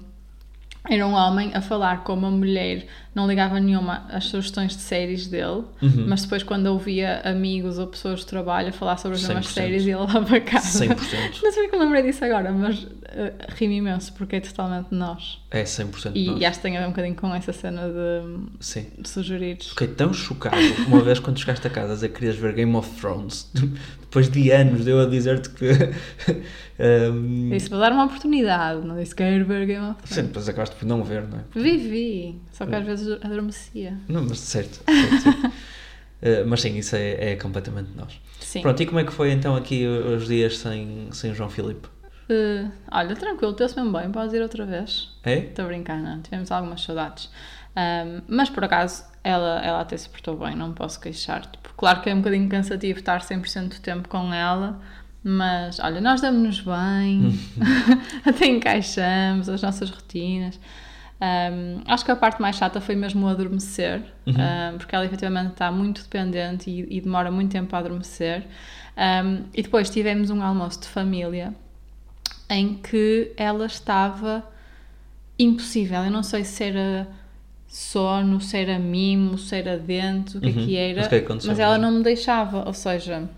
era 0.88 1.06
um 1.06 1.12
homem 1.12 1.50
a 1.54 1.60
falar 1.60 2.02
como 2.04 2.26
a 2.26 2.30
mulher 2.30 2.86
não 3.14 3.26
ligava 3.26 3.58
nenhuma 3.58 4.06
às 4.10 4.24
sugestões 4.26 4.76
de 4.76 4.82
séries 4.82 5.26
dele, 5.26 5.64
Uhum. 5.82 6.06
mas 6.08 6.22
depois 6.22 6.42
quando 6.42 6.66
ouvia 6.66 7.20
amigos 7.24 7.78
ou 7.78 7.86
pessoas 7.88 8.20
de 8.20 8.26
trabalho 8.26 8.68
a 8.68 8.72
falar 8.72 8.96
sobre 8.96 9.16
as 9.16 9.22
mesmas 9.24 9.46
100%. 9.46 9.50
séries 9.54 9.86
ia 9.86 9.98
lá 9.98 10.20
para 10.22 10.40
casa. 10.40 10.84
100%. 10.86 11.42
Não 11.42 11.52
sei 11.52 11.62
porque 11.64 11.76
me 11.76 11.84
lembrei 11.84 12.02
disso 12.02 12.24
agora, 12.24 12.52
mas 12.52 12.78
uh, 12.84 12.88
ri-me 13.56 13.76
imenso 13.78 14.12
porque 14.12 14.36
é 14.36 14.40
totalmente 14.40 14.88
nós. 14.92 15.40
É 15.50 15.64
100% 15.64 16.12
E, 16.14 16.26
nós. 16.26 16.40
e 16.40 16.44
acho 16.44 16.58
que 16.58 16.62
tem 16.62 16.76
a 16.76 16.80
ver 16.80 16.86
um 16.86 16.90
bocadinho 16.90 17.16
com 17.16 17.34
essa 17.34 17.52
cena 17.52 17.82
de, 17.88 18.38
Sim. 18.60 18.86
de 18.98 19.08
sugerir. 19.08 19.58
Fiquei 19.60 19.88
tão 19.88 20.12
chocado 20.14 20.56
uma 20.86 21.00
vez 21.00 21.18
quando 21.18 21.38
chegaste 21.40 21.66
a 21.66 21.70
casa 21.70 21.92
a 21.92 21.94
dizer 21.96 22.08
que 22.10 22.14
querias 22.20 22.36
ver 22.36 22.54
Game 22.54 22.74
of 22.76 22.88
Thrones. 23.00 23.50
Depois 24.08 24.30
de 24.30 24.50
anos 24.50 24.84
de 24.84 24.90
eu 24.90 25.00
a 25.00 25.06
dizer-te 25.06 25.50
que. 25.50 25.66
um, 27.12 27.50
Disse, 27.50 27.68
vou 27.68 27.78
dar 27.78 27.92
uma 27.92 28.04
oportunidade, 28.06 28.86
não 28.86 28.96
disse 28.96 29.14
quero 29.14 29.44
ver 29.44 29.66
Game 29.66 29.84
of 29.84 29.96
Thrones. 30.02 30.14
Sim, 30.14 30.22
depois 30.22 30.48
acabaste 30.48 30.76
por 30.76 30.86
não 30.86 31.04
ver, 31.04 31.26
não 31.28 31.38
é? 31.38 31.42
Vivi, 31.54 32.40
só 32.52 32.64
que 32.64 32.74
às 32.74 32.84
vezes 32.86 33.08
adormecia. 33.22 33.98
Não, 34.08 34.24
mas 34.24 34.40
certo. 34.40 34.82
certo, 34.84 35.22
certo. 35.22 35.52
Uh, 36.20 36.42
mas 36.48 36.60
sim, 36.60 36.76
isso 36.76 36.96
é, 36.96 37.30
é 37.30 37.36
completamente 37.36 37.90
nós. 37.94 38.20
Sim. 38.40 38.60
Pronto, 38.60 38.82
e 38.82 38.86
como 38.86 38.98
é 38.98 39.04
que 39.04 39.12
foi 39.12 39.30
então 39.30 39.54
aqui 39.54 39.86
os 39.86 40.26
dias 40.26 40.58
sem, 40.58 41.06
sem 41.12 41.30
o 41.30 41.34
João 41.36 41.48
Filipe? 41.48 41.86
Eh, 42.28 42.66
olha, 42.92 43.16
tranquilo, 43.16 43.54
teu-se 43.54 43.76
mesmo 43.76 43.96
bem, 43.96 44.10
podes 44.10 44.34
ir 44.34 44.42
outra 44.42 44.66
vez. 44.66 45.16
É? 45.24 45.38
Estou 45.38 45.64
a 45.64 45.68
brincar, 45.68 45.98
não? 45.98 46.20
Tivemos 46.20 46.52
algumas 46.52 46.82
saudades. 46.82 47.30
Ahm, 47.74 48.22
mas 48.28 48.50
por 48.50 48.64
acaso, 48.64 49.04
ela, 49.28 49.60
ela 49.62 49.80
até 49.80 49.96
se 49.96 50.08
portou 50.08 50.36
bem, 50.36 50.56
não 50.56 50.72
posso 50.72 50.98
queixar. 50.98 51.42
Tipo, 51.42 51.68
claro 51.76 52.00
que 52.00 52.08
é 52.08 52.14
um 52.14 52.18
bocadinho 52.18 52.48
cansativo 52.48 52.98
estar 52.98 53.20
100% 53.20 53.68
do 53.68 53.80
tempo 53.80 54.08
com 54.08 54.32
ela, 54.32 54.80
mas 55.22 55.78
olha, 55.80 56.00
nós 56.00 56.22
damos-nos 56.22 56.60
bem, 56.60 57.38
até 58.24 58.46
encaixamos 58.46 59.48
as 59.48 59.60
nossas 59.60 59.90
rotinas. 59.90 60.58
Ahm, 61.20 61.82
acho 61.86 62.04
que 62.04 62.10
a 62.10 62.16
parte 62.16 62.40
mais 62.40 62.56
chata 62.56 62.80
foi 62.80 62.94
mesmo 62.94 63.26
o 63.26 63.28
adormecer, 63.28 64.02
ahm, 64.26 64.78
porque 64.78 64.94
ela 64.94 65.04
efetivamente 65.04 65.52
está 65.52 65.70
muito 65.70 66.02
dependente 66.02 66.70
e, 66.70 66.96
e 66.96 67.00
demora 67.00 67.30
muito 67.30 67.52
tempo 67.52 67.74
a 67.76 67.80
adormecer. 67.80 68.46
Ahm, 68.96 69.44
e 69.52 69.62
depois 69.62 69.90
tivemos 69.90 70.30
um 70.30 70.42
almoço 70.42 70.80
de 70.80 70.88
família 70.88 71.54
em 72.48 72.74
que 72.74 73.32
ela 73.36 73.66
estava 73.66 74.42
impossível. 75.38 76.02
Eu 76.02 76.10
não 76.10 76.22
sei 76.22 76.44
se 76.44 76.64
era 76.64 77.06
sono, 77.68 78.40
se 78.40 78.56
era 78.56 78.78
mimo, 78.78 79.38
se 79.38 79.56
era 79.56 79.78
dente, 79.78 80.38
o 80.38 80.40
que 80.40 80.48
é 80.48 80.52
Uhum. 80.52 80.66
que 80.66 80.76
era, 80.76 80.98
Mas 81.00 81.08
que 81.08 81.14
é 81.16 81.20
que 81.20 81.46
mas 81.46 81.58
ela 81.58 81.78
não 81.78 81.92
me 81.92 82.02
deixava. 82.02 82.66
Ou 82.66 82.74
seja, 82.74 83.28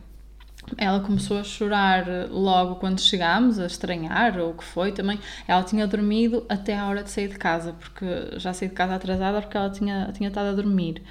ela 0.78 1.00
começou 1.00 1.38
a 1.38 1.44
chorar 1.44 2.06
logo 2.30 2.76
quando 2.76 3.00
chegámos, 3.00 3.58
a 3.58 3.66
estranhar, 3.66 4.38
ou 4.38 4.50
o 4.50 4.54
que 4.54 4.64
foi 4.64 4.92
também. 4.92 5.18
Ela 5.48 5.62
tinha 5.64 5.86
dormido 5.86 6.44
até 6.48 6.76
a 6.76 6.86
hora 6.86 7.02
de 7.02 7.10
sair 7.10 7.28
de 7.28 7.36
casa, 7.38 7.72
porque 7.74 8.04
já 8.38 8.52
saí 8.52 8.68
de 8.68 8.74
casa 8.74 8.94
atrasada 8.94 9.40
porque 9.42 9.56
ela 9.56 9.70
tinha, 9.70 10.10
tinha 10.12 10.28
estado 10.28 10.50
a 10.50 10.52
dormir. 10.52 11.02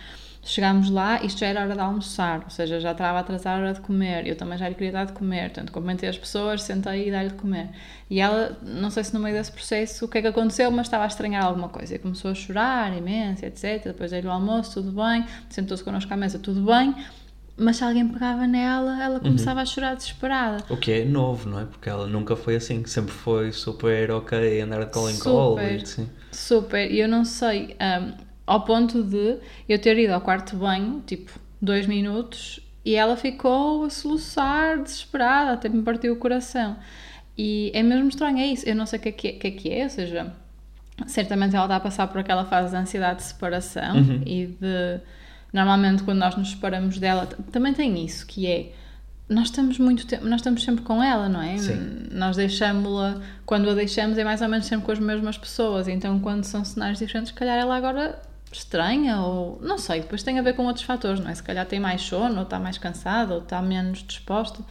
Chegámos 0.50 0.90
lá, 0.90 1.24
isto 1.24 1.40
já 1.42 1.48
era 1.48 1.62
hora 1.62 1.76
de 1.76 1.80
almoçar, 1.80 2.42
ou 2.44 2.50
seja, 2.50 2.80
já 2.80 2.92
estava 2.92 3.20
a 3.20 3.22
atrasar 3.22 3.58
a 3.58 3.62
hora 3.62 3.74
de 3.74 3.82
comer. 3.82 4.26
Eu 4.26 4.36
também 4.36 4.58
já 4.58 4.68
lhe 4.68 4.74
queria 4.74 4.92
dar 4.92 5.06
de 5.06 5.14
comer, 5.14 5.44
portanto, 5.52 5.72
cumprimentei 5.72 6.10
as 6.10 6.18
pessoas, 6.18 6.64
sentei 6.64 7.08
e 7.08 7.12
dei-lhe 7.12 7.30
de 7.30 7.36
comer. 7.36 7.70
E 8.10 8.20
ela, 8.20 8.58
não 8.64 8.90
sei 8.90 9.04
se 9.04 9.14
no 9.14 9.20
meio 9.20 9.36
desse 9.36 9.52
processo 9.52 10.06
o 10.06 10.08
que 10.08 10.18
é 10.18 10.22
que 10.24 10.28
aconteceu, 10.28 10.72
mas 10.72 10.88
estava 10.88 11.04
a 11.04 11.08
estranhar 11.08 11.46
alguma 11.46 11.70
coisa. 11.70 11.94
E 11.94 12.00
começou 12.00 12.32
a 12.32 12.34
chorar 12.34 12.98
imenso, 12.98 13.46
etc. 13.46 13.84
Depois 13.84 14.10
dei-lhe 14.10 14.28
o 14.28 14.32
almoço, 14.32 14.82
tudo 14.82 14.92
bem. 14.92 15.24
Sentou-se 15.50 15.84
connosco 15.84 16.12
à 16.12 16.18
mesa, 16.18 16.40
tudo 16.40 16.62
bem. 16.66 16.96
mas 17.62 17.76
se 17.76 17.84
alguém 17.84 18.08
pegava 18.08 18.48
nela, 18.48 19.04
ela 19.04 19.16
Uhum. 19.16 19.20
começava 19.20 19.60
a 19.62 19.66
chorar 19.66 19.94
desesperada. 19.94 20.64
O 20.70 20.78
que 20.78 20.92
é 20.94 21.04
novo, 21.06 21.50
não 21.50 21.60
é? 21.60 21.66
Porque 21.66 21.90
ela 21.90 22.08
nunca 22.08 22.34
foi 22.38 22.56
assim, 22.56 22.86
sempre 22.86 23.12
foi 23.12 23.52
super 23.52 24.10
ok, 24.12 24.62
andar 24.62 24.86
de 24.86 24.92
colo 24.94 25.10
em 25.10 25.20
colo. 25.20 25.58
Super. 25.58 25.76
E, 25.82 25.86
sim. 25.86 26.10
Super, 26.32 26.90
e 26.90 27.00
eu 27.02 27.08
não 27.10 27.26
sei, 27.26 27.76
hum, 27.82 28.14
ao 28.50 28.62
ponto 28.62 29.04
de 29.04 29.38
eu 29.68 29.78
ter 29.80 29.98
ido 29.98 30.12
ao 30.14 30.22
quarto 30.22 30.52
de 30.52 30.58
banho, 30.58 31.04
tipo, 31.06 31.32
dois 31.62 31.86
minutos, 31.86 32.60
e 32.84 32.96
ela 32.96 33.16
ficou 33.16 33.84
a 33.84 33.90
soluçar, 33.90 34.82
desesperada, 34.82 35.54
até 35.54 35.70
me 35.70 35.84
partiu 35.84 36.14
o 36.14 36.16
coração. 36.16 36.76
E 37.38 37.72
é 37.76 37.84
mesmo 37.84 38.10
estranho, 38.10 38.40
é 38.40 38.48
isso. 38.48 38.68
Eu 38.68 38.76
não 38.76 38.86
sei 38.86 38.98
o 39.00 39.02
que 39.02 39.10
é 39.10 39.12
que 39.12 39.28
é, 39.28 39.32
que 39.34 39.48
é, 39.48 39.52
que 39.52 39.72
é, 39.72 39.84
ou 39.84 39.90
seja, 39.90 40.34
certamente 41.06 41.56
ela 41.56 41.66
está 41.66 41.76
a 41.76 41.80
passar 41.80 42.08
por 42.08 42.20
aquela 42.20 42.44
fase 42.46 42.72
de 42.72 42.76
ansiedade 42.78 43.20
de 43.20 43.26
separação 43.26 43.98
Uhum. 43.98 44.22
e 44.26 44.48
de. 44.48 45.00
Normalmente, 45.54 46.04
quando 46.04 46.20
nós 46.20 46.36
nos 46.36 46.52
separamos 46.52 46.98
dela, 47.00 47.28
também 47.52 47.74
tem 47.74 48.04
isso, 48.04 48.26
que 48.26 48.48
é. 48.48 48.72
Nós 49.28 49.46
estamos 49.46 49.78
muito 49.78 50.08
tempo, 50.08 50.26
nós 50.26 50.40
estamos 50.42 50.64
sempre 50.64 50.84
com 50.84 51.04
ela, 51.04 51.30
não 51.30 51.42
é? 51.42 51.56
Sim. 51.58 52.08
Nós 52.12 52.36
deixamos-la, 52.36 53.22
quando 53.46 53.70
a 53.70 53.76
deixamos 53.76 54.18
é 54.18 54.24
mais 54.24 54.42
ou 54.42 54.50
menos 54.50 54.66
sempre 54.66 54.86
com 54.88 54.92
as 54.92 54.98
mesmas 55.00 55.38
pessoas, 55.38 55.88
então 55.88 56.20
quando 56.20 56.44
são 56.46 56.66
cenários 56.66 56.98
diferentes, 56.98 57.30
se 57.32 57.36
calhar 57.38 57.56
ela 57.56 57.76
agora 57.76 58.20
estranha 58.52 59.20
ou 59.22 59.60
não 59.62 59.78
sei, 59.78 60.02
depois 60.02 60.24
tem 60.24 60.40
a 60.40 60.42
ver 60.42 60.54
com 60.54 60.66
outros 60.66 60.86
fatores, 60.86 61.20
não 61.20 61.30
é? 61.30 61.36
Se 61.36 61.44
calhar 61.44 61.66
tem 61.66 61.80
mais 61.80 62.02
sono, 62.02 62.38
ou 62.38 62.44
está 62.44 62.60
mais 62.60 62.78
cansada, 62.78 63.34
ou 63.34 63.42
está 63.42 63.62
menos 63.62 64.04
disposta, 64.04 64.64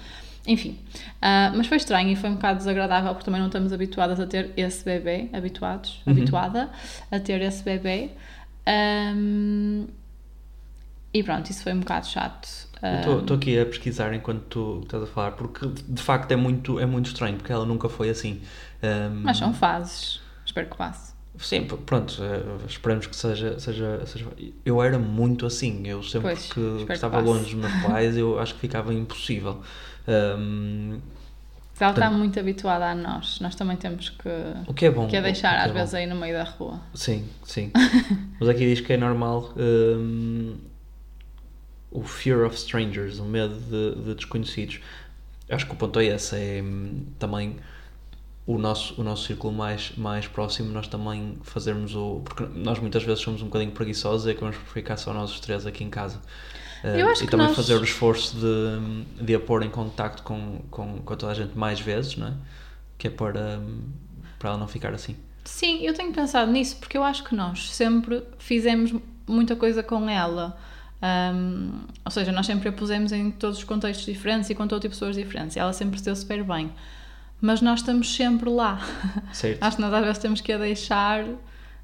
enfim. 0.46 0.78
Ah, 1.20 1.52
mas 1.54 1.66
foi 1.66 1.76
estranho 1.76 2.10
e 2.10 2.16
foi 2.16 2.30
um 2.30 2.34
bocado 2.34 2.58
desagradável 2.58 3.10
porque 3.10 3.24
também 3.24 3.40
não 3.40 3.48
estamos 3.48 3.72
habituadas 3.72 4.18
a 4.18 4.26
ter 4.26 4.52
esse 4.56 4.84
bebê, 4.84 5.28
habituados, 5.32 6.00
habituada 6.06 6.70
a 7.10 7.20
ter 7.20 7.40
esse 7.42 7.62
bebê. 7.62 8.10
Ahm, 8.66 9.86
e 11.12 11.22
pronto, 11.22 11.50
isso 11.50 11.62
foi 11.62 11.72
um 11.72 11.80
bocado 11.80 12.06
chato. 12.06 12.48
Estou 13.20 13.36
aqui 13.36 13.58
a 13.58 13.66
pesquisar 13.66 14.14
enquanto 14.14 14.42
tu 14.42 14.80
estás 14.84 15.02
a 15.02 15.06
falar, 15.06 15.32
porque 15.32 15.66
de 15.66 16.02
facto 16.02 16.30
é 16.30 16.36
muito, 16.36 16.78
é 16.78 16.86
muito 16.86 17.06
estranho, 17.06 17.36
porque 17.36 17.52
ela 17.52 17.66
nunca 17.66 17.88
foi 17.88 18.08
assim. 18.08 18.40
Um, 18.82 19.22
mas 19.22 19.36
são 19.38 19.52
fases, 19.52 20.20
espero 20.44 20.68
que 20.68 20.76
passe. 20.76 21.07
Sim, 21.40 21.64
pronto, 21.66 22.20
eh, 22.22 22.66
esperamos 22.66 23.06
que 23.06 23.14
seja, 23.14 23.58
seja, 23.60 24.04
seja. 24.06 24.26
Eu 24.64 24.82
era 24.82 24.98
muito 24.98 25.46
assim, 25.46 25.86
eu 25.86 26.02
sempre 26.02 26.32
Pois, 26.32 26.46
que, 26.52 26.60
que 26.78 26.86
que 26.86 26.92
estava 26.92 27.18
passe. 27.18 27.26
longe 27.28 27.44
dos 27.44 27.54
meus 27.54 27.72
pais, 27.82 28.16
eu 28.16 28.38
acho 28.40 28.54
que 28.54 28.60
ficava 28.60 28.92
impossível. 28.92 29.62
Um, 30.08 30.98
Ela 31.78 31.90
está 31.92 32.10
muito 32.10 32.40
habituada 32.40 32.86
a 32.90 32.94
nós, 32.94 33.38
nós 33.40 33.54
também 33.54 33.76
temos 33.76 34.10
que, 34.10 34.28
o 34.66 34.74
que 34.74 34.86
é 34.86 34.90
bom. 34.90 35.06
que 35.06 35.16
a 35.16 35.20
o 35.20 35.22
deixar 35.22 35.50
que 35.50 35.56
é 35.56 35.64
às 35.66 35.72
bom. 35.72 35.74
vezes 35.74 35.94
aí 35.94 36.06
no 36.06 36.16
meio 36.16 36.34
da 36.34 36.42
rua. 36.44 36.80
Sim, 36.92 37.28
sim. 37.44 37.70
Mas 38.40 38.48
aqui 38.48 38.60
diz 38.74 38.80
que 38.80 38.92
é 38.92 38.96
normal 38.96 39.52
hum, 39.56 40.56
o 41.90 42.02
fear 42.02 42.44
of 42.44 42.56
strangers, 42.56 43.18
o 43.18 43.24
medo 43.24 43.54
de, 43.54 44.02
de 44.04 44.14
desconhecidos. 44.16 44.80
Acho 45.48 45.66
que 45.66 45.72
o 45.72 45.76
ponto 45.76 45.98
é 46.00 46.06
esse, 46.06 46.36
é 46.36 46.62
hum, 46.62 47.04
também 47.18 47.56
o 48.48 48.56
nosso, 48.56 48.98
o 48.98 49.04
nosso 49.04 49.26
círculo 49.26 49.52
mais, 49.52 49.92
mais 49.96 50.26
próximo, 50.26 50.72
nós 50.72 50.88
também 50.88 51.36
fazermos 51.42 51.94
o. 51.94 52.22
Porque 52.24 52.44
nós 52.58 52.78
muitas 52.78 53.02
vezes 53.02 53.20
somos 53.22 53.42
um 53.42 53.44
bocadinho 53.44 53.72
preguiçosos 53.72 54.26
e 54.26 54.30
acabamos 54.30 54.56
por 54.56 54.72
ficar 54.72 54.96
só 54.96 55.12
nós 55.12 55.30
os 55.30 55.38
três 55.38 55.66
aqui 55.66 55.84
em 55.84 55.90
casa. 55.90 56.18
Eu 56.82 57.08
acho 57.10 57.22
e 57.22 57.24
que 57.26 57.30
também 57.30 57.46
nós- 57.48 57.56
fazer 57.56 57.74
o 57.74 57.84
esforço 57.84 58.36
de, 58.36 59.24
de 59.24 59.34
a 59.34 59.40
pôr 59.40 59.62
em 59.64 59.68
contacto 59.68 60.22
com, 60.22 60.60
com, 60.70 60.98
com 61.00 61.16
toda 61.16 61.30
a 61.30 61.34
gente 61.34 61.58
mais 61.58 61.78
vezes, 61.78 62.16
não 62.16 62.28
é? 62.28 62.32
Que 62.96 63.08
é 63.08 63.10
para, 63.10 63.60
para 64.38 64.50
ela 64.50 64.58
não 64.58 64.66
ficar 64.68 64.94
assim. 64.94 65.14
Sim, 65.44 65.82
eu 65.82 65.92
tenho 65.92 66.12
pensado 66.12 66.50
nisso 66.50 66.76
porque 66.76 66.96
eu 66.96 67.02
acho 67.04 67.24
que 67.24 67.34
nós 67.34 67.70
sempre 67.70 68.22
fizemos 68.38 68.94
muita 69.26 69.56
coisa 69.56 69.82
com 69.82 70.08
ela. 70.08 70.58
Ahm, 71.02 71.70
ou 72.04 72.10
seja, 72.10 72.32
nós 72.32 72.46
sempre 72.46 72.68
a 72.68 72.72
pusemos 72.72 73.12
em 73.12 73.30
todos 73.30 73.58
os 73.58 73.64
contextos 73.64 74.06
diferentes 74.06 74.48
e 74.48 74.54
com 74.54 74.66
todo 74.66 74.80
tipo 74.80 74.92
de 74.94 74.98
pessoas 74.98 75.16
diferentes. 75.16 75.56
Ela 75.56 75.72
sempre 75.72 75.98
se 75.98 76.04
deu 76.04 76.16
super 76.16 76.42
bem. 76.44 76.70
Mas 77.40 77.60
nós 77.60 77.80
estamos 77.80 78.14
sempre 78.14 78.50
lá. 78.50 78.80
Certo? 79.32 79.62
Acho 79.62 79.76
que 79.76 79.82
nós 79.82 79.94
às 79.94 80.04
vezes 80.04 80.18
temos 80.18 80.40
que 80.40 80.52
a 80.52 80.58
deixar 80.58 81.24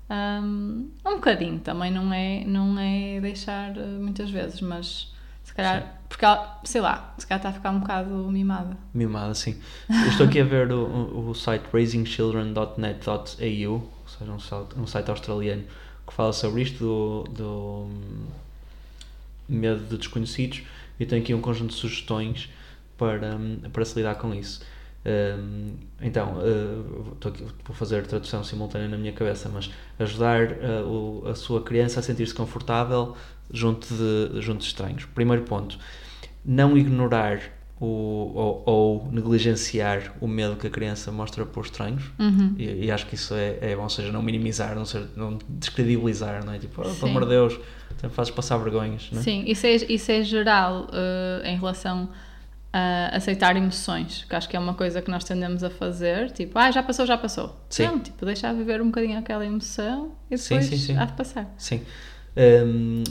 ahm, 0.08 0.86
um 1.04 1.14
bocadinho. 1.14 1.58
Também 1.60 1.90
não 1.90 2.12
é, 2.12 2.44
não 2.44 2.78
é 2.78 3.20
deixar 3.20 3.76
eh, 3.76 3.98
muitas 4.00 4.30
vezes, 4.30 4.60
mas 4.60 5.12
se 5.44 5.54
calhar, 5.54 6.00
porque 6.08 6.24
ela, 6.24 6.60
sei 6.64 6.80
lá, 6.80 7.14
se 7.18 7.26
calhar 7.26 7.38
está 7.38 7.50
a 7.50 7.52
ficar 7.52 7.70
um 7.70 7.80
bocado 7.80 8.10
mimada. 8.30 8.76
Mimada, 8.92 9.34
sim. 9.34 9.56
Eu 9.88 10.08
estou 10.08 10.26
aqui 10.26 10.40
a 10.40 10.44
ver 10.44 10.72
o, 10.72 11.28
o, 11.28 11.34
site 11.34 11.64
raisingchildren.net.au, 11.72 13.72
ou 13.72 14.08
seja, 14.08 14.32
um 14.32 14.40
site, 14.40 14.78
um 14.78 14.86
site 14.86 15.10
australiano 15.10 15.64
que 16.06 16.12
fala 16.12 16.32
sobre 16.32 16.62
isto 16.62 16.78
do, 16.78 17.24
do 17.30 17.88
medo 19.48 19.84
de 19.84 19.98
desconhecidos 19.98 20.62
e 20.98 21.06
tem 21.06 21.20
aqui 21.20 21.34
um 21.34 21.40
conjunto 21.40 21.70
de 21.70 21.76
sugestões 21.76 22.48
para, 22.96 23.36
hum, 23.36 23.60
para 23.72 23.84
se 23.84 23.96
lidar 23.96 24.14
com 24.16 24.34
isso. 24.34 24.62
Então, 26.00 26.34
uh, 26.38 27.12
estou 27.14 27.30
aqui, 27.32 27.44
vou 27.64 27.74
fazer 27.76 28.06
tradução 28.06 28.42
simultânea 28.44 28.88
na 28.88 28.96
minha 28.96 29.12
cabeça, 29.12 29.50
mas 29.52 29.70
ajudar 29.98 30.52
uh, 30.52 31.22
o- 31.24 31.28
a 31.28 31.34
sua 31.34 31.62
criança 31.62 32.00
a 32.00 32.02
sentir-se 32.02 32.34
confortável 32.34 33.14
junto 33.52 33.86
de, 33.94 34.40
junto 34.40 34.60
de 34.60 34.66
estranhos. 34.66 35.04
Primeiro 35.14 35.42
ponto, 35.42 35.78
não 36.44 36.76
ignorar 36.76 37.40
o, 37.80 37.86
ou, 38.34 38.62
ou 38.66 39.08
negligenciar 39.12 40.14
o 40.20 40.28
medo 40.28 40.56
que 40.56 40.66
a 40.66 40.70
criança 40.70 41.10
mostra 41.12 41.44
por 41.44 41.64
estranhos 41.64 42.04
Uhum. 42.18 42.54
e, 42.56 42.86
e 42.86 42.90
acho 42.90 43.06
que 43.06 43.14
isso 43.14 43.34
é, 43.34 43.58
é 43.60 43.76
bom, 43.76 43.82
ou 43.82 43.90
seja, 43.90 44.10
não 44.12 44.22
minimizar, 44.22 44.74
não, 44.74 44.84
ser, 44.84 45.06
não 45.16 45.38
descredibilizar, 45.48 46.44
não 46.44 46.52
é? 46.52 46.58
Tipo, 46.58 46.80
oh, 46.82 46.94
pelo 46.94 47.10
amor 47.10 47.22
de 47.24 47.28
Deus, 47.30 47.58
fazes 48.10 48.32
passar 48.32 48.56
vergonhas, 48.58 49.08
não 49.12 49.20
é? 49.20 49.22
Sim, 49.22 49.44
isso 49.46 49.66
é, 49.66 49.74
isso 49.74 50.10
é 50.12 50.22
geral 50.22 50.86
eh, 50.92 51.50
em 51.50 51.56
relação 51.56 52.08
a 52.76 53.16
aceitar 53.16 53.56
emoções, 53.56 54.24
que 54.28 54.34
acho 54.34 54.48
que 54.48 54.56
é 54.56 54.58
uma 54.58 54.74
coisa 54.74 55.00
que 55.00 55.08
nós 55.08 55.22
tendemos 55.22 55.62
a 55.62 55.70
fazer, 55.70 56.32
tipo, 56.32 56.58
ah, 56.58 56.72
já 56.72 56.82
passou, 56.82 57.06
já 57.06 57.16
passou. 57.16 57.54
Sim. 57.70 57.86
Não, 57.86 57.98
tipo, 58.00 58.26
deixar 58.26 58.52
viver 58.52 58.82
um 58.82 58.86
bocadinho 58.86 59.16
aquela 59.16 59.46
emoção 59.46 60.10
e 60.28 60.36
Sim, 60.36 60.54
depois 60.58 60.70
sim, 60.70 60.76
sim. 60.78 60.96
há 60.98 61.04
de 61.04 61.12
passar. 61.12 61.54
Sim. 61.56 61.82
Hum, 62.36 63.04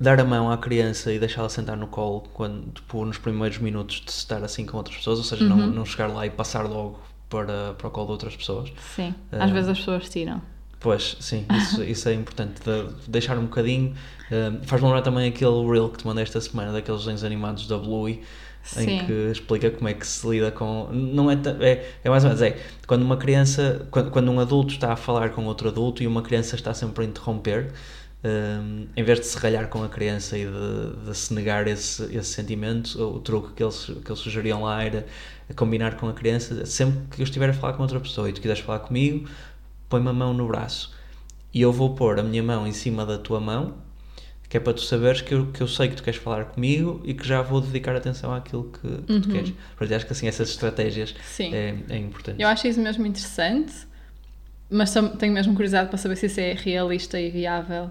dar 0.00 0.18
a 0.18 0.24
mão 0.24 0.50
à 0.50 0.56
criança 0.56 1.12
e 1.12 1.18
deixá-la 1.18 1.50
sentar 1.50 1.76
no 1.76 1.86
colo 1.88 2.22
quando, 2.32 2.70
tipo, 2.72 3.04
nos 3.04 3.18
primeiros 3.18 3.58
minutos 3.58 4.00
de 4.00 4.10
estar 4.10 4.42
assim 4.42 4.64
com 4.64 4.78
outras 4.78 4.96
pessoas, 4.96 5.18
ou 5.18 5.24
seja, 5.24 5.44
não, 5.44 5.58
Uhum. 5.58 5.66
não 5.66 5.84
chegar 5.84 6.06
lá 6.06 6.26
e 6.26 6.30
passar 6.30 6.62
logo 6.66 6.98
para, 7.28 7.74
para 7.74 7.88
o 7.88 7.90
colo 7.90 8.06
de 8.06 8.12
outras 8.12 8.34
pessoas. 8.34 8.72
Sim, 8.96 9.14
Ah. 9.30 9.44
às 9.44 9.50
vezes 9.50 9.68
as 9.68 9.78
pessoas 9.78 10.08
tiram. 10.08 10.40
Pois, 10.80 11.16
sim, 11.20 11.44
isso, 11.58 11.82
isso 11.84 12.08
é 12.08 12.14
importante, 12.14 12.60
de 12.64 13.10
deixar 13.10 13.38
um 13.38 13.42
bocadinho. 13.44 13.94
Hum, 14.32 14.60
Faz-me 14.62 14.86
lembrar 14.88 15.02
também 15.02 15.28
aquele 15.28 15.64
reel 15.70 15.90
que 15.90 15.98
te 15.98 16.06
mandei 16.06 16.22
esta 16.24 16.40
semana, 16.40 16.72
daqueles 16.72 17.00
desenhos 17.02 17.22
animados 17.22 17.68
da 17.68 17.76
Bluey, 17.78 18.22
em 18.76 19.06
que 19.06 19.12
explica 19.30 19.70
como 19.70 19.88
é 19.88 19.94
que 19.94 20.06
se 20.06 20.26
lida 20.28 20.50
com. 20.50 20.88
Não 20.92 21.30
é, 21.30 21.34
é, 21.60 21.94
é 22.04 22.10
mais 22.10 22.24
ou 22.24 22.30
menos, 22.30 22.42
é 22.42 22.58
quando 22.86 23.02
uma 23.02 23.16
criança, 23.16 23.86
quando, 23.90 24.10
quando 24.10 24.30
um 24.30 24.40
adulto 24.40 24.74
está 24.74 24.92
a 24.92 24.96
falar 24.96 25.30
com 25.30 25.44
outro 25.44 25.68
adulto 25.68 26.02
e 26.02 26.06
uma 26.06 26.22
criança 26.22 26.54
está 26.54 26.72
sempre 26.72 27.04
a 27.04 27.08
interromper, 27.08 27.72
hum, 28.24 28.86
em 28.96 29.02
vez 29.02 29.20
de 29.20 29.26
se 29.26 29.36
ralhar 29.38 29.68
com 29.68 29.82
a 29.82 29.88
criança 29.88 30.38
e 30.38 30.46
de, 30.46 31.06
de 31.06 31.16
se 31.16 31.34
negar 31.34 31.66
esse, 31.66 32.04
esse 32.16 32.32
sentimento, 32.32 33.02
o, 33.02 33.16
o 33.16 33.20
truque 33.20 33.52
que 33.54 33.62
eles, 33.62 33.84
que 33.84 34.10
eles 34.10 34.20
sugeriam 34.20 34.62
lá 34.62 34.82
era 34.84 35.06
combinar 35.56 35.96
com 35.96 36.08
a 36.08 36.12
criança, 36.12 36.64
sempre 36.64 37.00
que 37.10 37.20
eu 37.20 37.24
estiver 37.24 37.50
a 37.50 37.52
falar 37.52 37.74
com 37.74 37.82
outra 37.82 38.00
pessoa 38.00 38.28
e 38.28 38.32
tu 38.32 38.40
quiseres 38.40 38.62
falar 38.62 38.78
comigo, 38.80 39.28
põe-me 39.88 40.08
a 40.08 40.12
mão 40.12 40.32
no 40.32 40.46
braço 40.46 40.92
e 41.52 41.60
eu 41.60 41.72
vou 41.72 41.94
pôr 41.94 42.18
a 42.18 42.22
minha 42.22 42.42
mão 42.42 42.66
em 42.66 42.72
cima 42.72 43.04
da 43.04 43.18
tua 43.18 43.40
mão, 43.40 43.74
que 44.52 44.58
é 44.58 44.60
para 44.60 44.74
tu 44.74 44.82
saberes 44.82 45.22
que 45.22 45.32
eu, 45.32 45.46
que 45.46 45.62
eu 45.62 45.66
sei 45.66 45.88
que 45.88 45.94
tu 45.96 46.02
queres 46.02 46.20
falar 46.20 46.44
comigo 46.44 47.00
e 47.06 47.14
que 47.14 47.26
já 47.26 47.40
vou 47.40 47.58
dedicar 47.58 47.96
atenção 47.96 48.34
àquilo 48.34 48.64
que, 48.64 48.86
que 48.86 49.02
tu 49.06 49.12
Uhum. 49.14 49.20
queres. 49.34 49.54
Portanto, 49.78 49.96
acho 49.96 50.04
que 50.06 50.12
assim 50.12 50.28
essas 50.28 50.50
estratégias 50.50 51.14
Sim. 51.24 51.54
é, 51.54 51.74
é 51.88 51.96
importante. 51.96 52.42
Eu 52.42 52.46
acho 52.46 52.68
isso 52.68 52.78
mesmo 52.78 53.06
interessante, 53.06 53.72
mas 54.68 54.92
tenho 55.18 55.32
mesmo 55.32 55.54
curiosidade 55.54 55.88
para 55.88 55.96
saber 55.96 56.16
se 56.16 56.26
isso 56.26 56.38
é 56.38 56.52
realista 56.52 57.18
e 57.18 57.30
viável. 57.30 57.90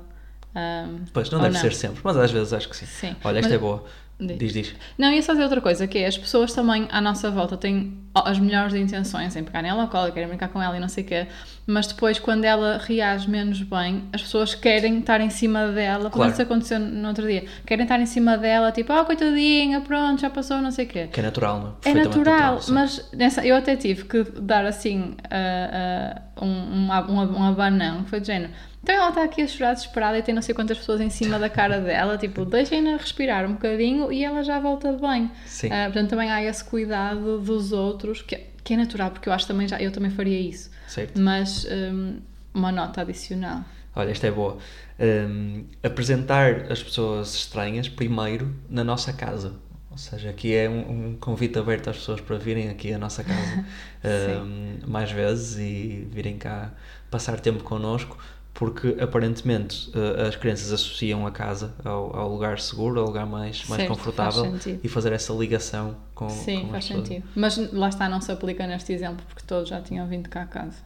ahm, 0.53 1.05
Pois, 1.11 1.31
não 1.31 1.39
deve 1.41 1.57
ser 1.57 1.73
sempre, 1.73 1.99
mas 2.03 2.15
às 2.15 2.29
vezes 2.29 2.53
acho 2.53 2.69
que 2.69 2.77
sim. 2.77 2.85
Sim. 2.85 3.15
Olha, 3.23 3.39
esta 3.39 3.49
Mas- 3.49 3.57
é 3.57 3.59
boa. 3.59 3.83
Diz. 4.21 4.37
Diz, 4.37 4.53
diz. 4.53 4.75
Não, 4.99 5.11
ia 5.11 5.21
só 5.23 5.31
dizer 5.31 5.43
outra 5.45 5.59
coisa, 5.59 5.87
que 5.87 5.97
é 5.97 6.05
as 6.05 6.15
pessoas 6.15 6.53
também 6.53 6.87
à 6.91 7.01
nossa 7.01 7.31
volta 7.31 7.57
têm 7.57 7.97
as 8.13 8.37
melhores 8.37 8.73
intenções 8.75 9.35
em 9.35 9.43
pegar 9.43 9.63
nela 9.63 9.81
ao 9.83 9.87
colo, 9.87 10.11
querem 10.11 10.27
brincar 10.27 10.49
com 10.49 10.61
ela 10.61 10.77
e 10.77 10.79
não 10.79 10.87
sei 10.89 11.03
o 11.03 11.07
quê, 11.07 11.27
mas 11.65 11.87
depois 11.87 12.19
quando 12.19 12.43
ela 12.43 12.77
reage 12.77 13.27
menos 13.29 13.61
bem, 13.63 14.03
as 14.13 14.21
pessoas 14.21 14.53
querem 14.53 14.99
estar 14.99 15.21
em 15.21 15.29
cima 15.29 15.67
dela, 15.69 16.03
como 16.09 16.15
Claro. 16.21 16.31
isso 16.33 16.41
aconteceu 16.41 16.79
no 16.79 17.07
outro 17.07 17.25
dia, 17.25 17.45
querem 17.65 17.83
estar 17.83 17.99
em 17.99 18.05
cima 18.05 18.37
dela, 18.37 18.71
tipo, 18.71 18.93
ah, 18.93 19.03
coitadinha, 19.05 19.81
pronto, 19.81 20.21
já 20.21 20.29
passou, 20.29 20.61
não 20.61 20.71
sei 20.71 20.85
o 20.85 20.87
quê. 20.89 21.07
Que 21.11 21.19
é 21.19 21.23
natural, 21.23 21.59
não 21.59 21.75
é? 21.83 21.89
É 21.89 21.93
natural, 21.93 22.61
sim. 22.61 22.73
mas 22.73 23.09
nessa, 23.13 23.43
eu 23.45 23.55
até 23.55 23.75
tive 23.75 24.03
que 24.05 24.23
dar 24.39 24.65
assim 24.65 25.15
ah, 25.29 26.21
ah, 26.37 26.45
um, 26.45 26.47
um, 26.47 26.91
um, 26.91 27.39
um 27.39 27.43
abanão, 27.43 28.05
foi 28.05 28.19
de 28.19 28.27
género. 28.27 28.51
Então 28.83 28.95
ela 28.95 29.09
está 29.09 29.23
aqui 29.23 29.41
a 29.41 29.47
chorar 29.47 29.73
desesperada 29.73 30.17
e 30.17 30.23
tem 30.23 30.33
não 30.33 30.41
sei 30.41 30.55
quantas 30.55 30.77
pessoas 30.77 30.99
em 31.01 31.09
cima 31.09 31.37
da 31.37 31.49
cara 31.49 31.79
dela, 31.79 32.17
tipo, 32.17 32.43
deixem-na 32.45 32.97
respirar 32.97 33.45
um 33.45 33.53
bocadinho 33.53 34.11
e 34.11 34.23
ela 34.23 34.43
já 34.43 34.59
volta 34.59 34.91
bem. 34.93 35.29
Sim. 35.45 35.69
Ah, 35.71 35.85
portanto, 35.85 36.09
também 36.09 36.31
há 36.31 36.43
esse 36.43 36.63
cuidado 36.63 37.39
dos 37.39 37.71
outros, 37.71 38.21
que, 38.21 38.35
que 38.63 38.73
é 38.73 38.77
natural, 38.77 39.11
porque 39.11 39.29
eu 39.29 39.33
acho 39.33 39.45
também 39.45 39.67
já, 39.67 39.79
eu 39.79 39.91
também 39.91 40.09
faria 40.09 40.39
isso. 40.39 40.71
Certo. 40.87 41.19
Mas 41.21 41.65
hum, 41.65 42.19
uma 42.53 42.71
nota 42.71 43.01
adicional. 43.01 43.63
Olha, 43.95 44.09
esta 44.09 44.27
é 44.27 44.31
boa. 44.31 44.57
Um, 44.99 45.65
apresentar 45.83 46.71
as 46.71 46.81
pessoas 46.81 47.35
estranhas 47.35 47.89
primeiro 47.89 48.55
na 48.69 48.83
nossa 48.83 49.11
casa. 49.13 49.53
Ou 49.89 49.97
seja, 49.97 50.29
aqui 50.29 50.55
é 50.55 50.69
um, 50.69 51.09
um 51.09 51.17
convite 51.19 51.59
aberto 51.59 51.89
às 51.89 51.97
pessoas 51.97 52.21
para 52.21 52.37
virem 52.37 52.69
aqui 52.69 52.93
à 52.93 52.97
nossa 52.97 53.25
casa 53.25 53.65
um, 54.41 54.77
mais 54.87 55.11
vezes 55.11 55.57
e 55.57 56.07
virem 56.09 56.37
cá 56.37 56.71
passar 57.09 57.41
tempo 57.41 57.61
connosco, 57.65 58.17
porque 58.53 58.95
aparentemente 58.99 59.89
uh, 59.91 60.27
as 60.27 60.35
crianças 60.35 60.71
associam 60.71 61.25
a 61.25 61.31
casa 61.31 61.73
ao, 61.83 62.15
ao 62.15 62.29
lugar 62.29 62.59
seguro, 62.59 62.99
ao 62.99 63.07
lugar 63.07 63.25
mais, 63.25 63.65
mais 63.67 63.81
Certo, 63.81 63.87
confortável 63.87 64.51
faz 64.51 64.79
e 64.83 64.87
fazer 64.87 65.13
essa 65.13 65.33
ligação 65.33 65.95
com, 66.13 66.27
Sim, 66.27 66.61
com 66.61 66.71
faz 66.71 66.85
pessoas. 66.85 67.07
sentido. 67.07 67.27
Mas 67.35 67.57
lá 67.73 67.89
está, 67.89 68.07
não 68.09 68.21
se 68.21 68.31
aplica 68.31 68.67
neste 68.67 68.93
exemplo, 68.93 69.25
porque 69.27 69.43
todos 69.47 69.69
já 69.69 69.81
tinham 69.81 70.07
vindo 70.07 70.29
cá 70.29 70.43
a 70.43 70.47
casa. 70.47 70.77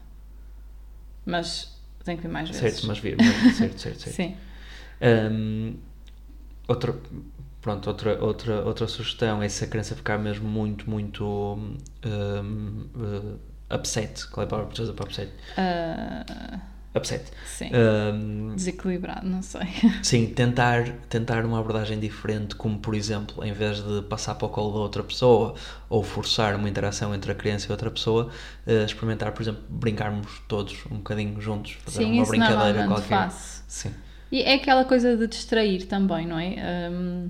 Mas 1.25 1.75
tem 2.03 2.15
que 2.15 2.22
vir 2.24 2.29
mais 2.29 2.50
vezes. 2.50 2.62
Certo, 2.62 2.88
mas, 2.88 3.00
vi- 3.00 3.15
mas 3.15 3.55
certo, 3.55 3.79
certo, 3.79 4.00
certo. 4.00 4.15
Sim. 4.15 4.38
Um, 5.01 5.75
outra, 6.67 6.95
pronto, 7.62 7.88
outra, 7.88 8.24
outra, 8.24 8.63
outra 8.63 8.88
sugestão 8.88 9.41
é 9.41 9.50
se 9.50 9.63
a 9.63 9.67
criança 9.67 9.95
ficar 9.95 10.17
mesmo 10.17 10.48
muito, 10.48 10.89
muito 10.89 11.25
um, 11.25 11.75
uh, 12.05 13.39
upset. 13.75 14.27
Qual 14.27 14.43
é 14.43 14.45
a 14.45 14.50
palavra 14.50 14.67
portuguesa 14.67 14.93
para 14.93 15.05
upset? 15.05 15.31
Ah, 15.57 16.60
Upset. 16.96 17.25
sim. 17.46 17.70
Um, 17.74 18.56
Desequilibrado, 18.56 19.28
não 19.28 19.42
sei. 19.42 19.68
sim, 20.02 20.28
tentar, 20.28 20.88
tentar 21.10 21.46
uma 21.46 21.60
abordagem 21.60 22.00
diferente, 22.00 22.56
como 22.56 22.80
por 22.80 22.96
exemplo, 22.96 23.44
em 23.44 23.52
vez 23.52 23.84
de 23.84 24.02
passar 24.04 24.36
para 24.36 24.46
o 24.46 24.50
colo 24.50 24.72
da 24.74 24.80
outra 24.80 25.04
pessoa 25.04 25.56
ou 25.90 26.02
forçar 26.04 26.56
uma 26.56 26.70
interação 26.70 27.14
entre 27.14 27.32
a 27.32 27.36
criança 27.36 27.68
e 27.68 27.72
outra 27.72 27.92
pessoa, 27.92 28.30
uh, 28.66 28.86
experimentar, 28.86 29.32
por 29.34 29.42
exemplo, 29.42 29.62
brincarmos 29.70 30.42
todos 30.48 30.75
um 30.90 30.96
bocadinho 30.98 31.40
juntos, 31.42 31.74
fazer 31.84 32.04
Sim, 32.04 32.14
uma 32.14 32.22
isso 32.24 32.32
brincadeira 32.32 32.88
qualquer. 32.88 33.08
faço. 33.08 33.64
Sim. 33.68 33.92
E 34.32 34.42
é 34.42 34.56
aquela 34.56 34.86
coisa 34.86 35.16
de 35.16 35.28
distrair 35.28 35.86
também, 35.86 36.25
não 36.25 36.40
é? 36.40 36.90
Hum, 36.92 37.30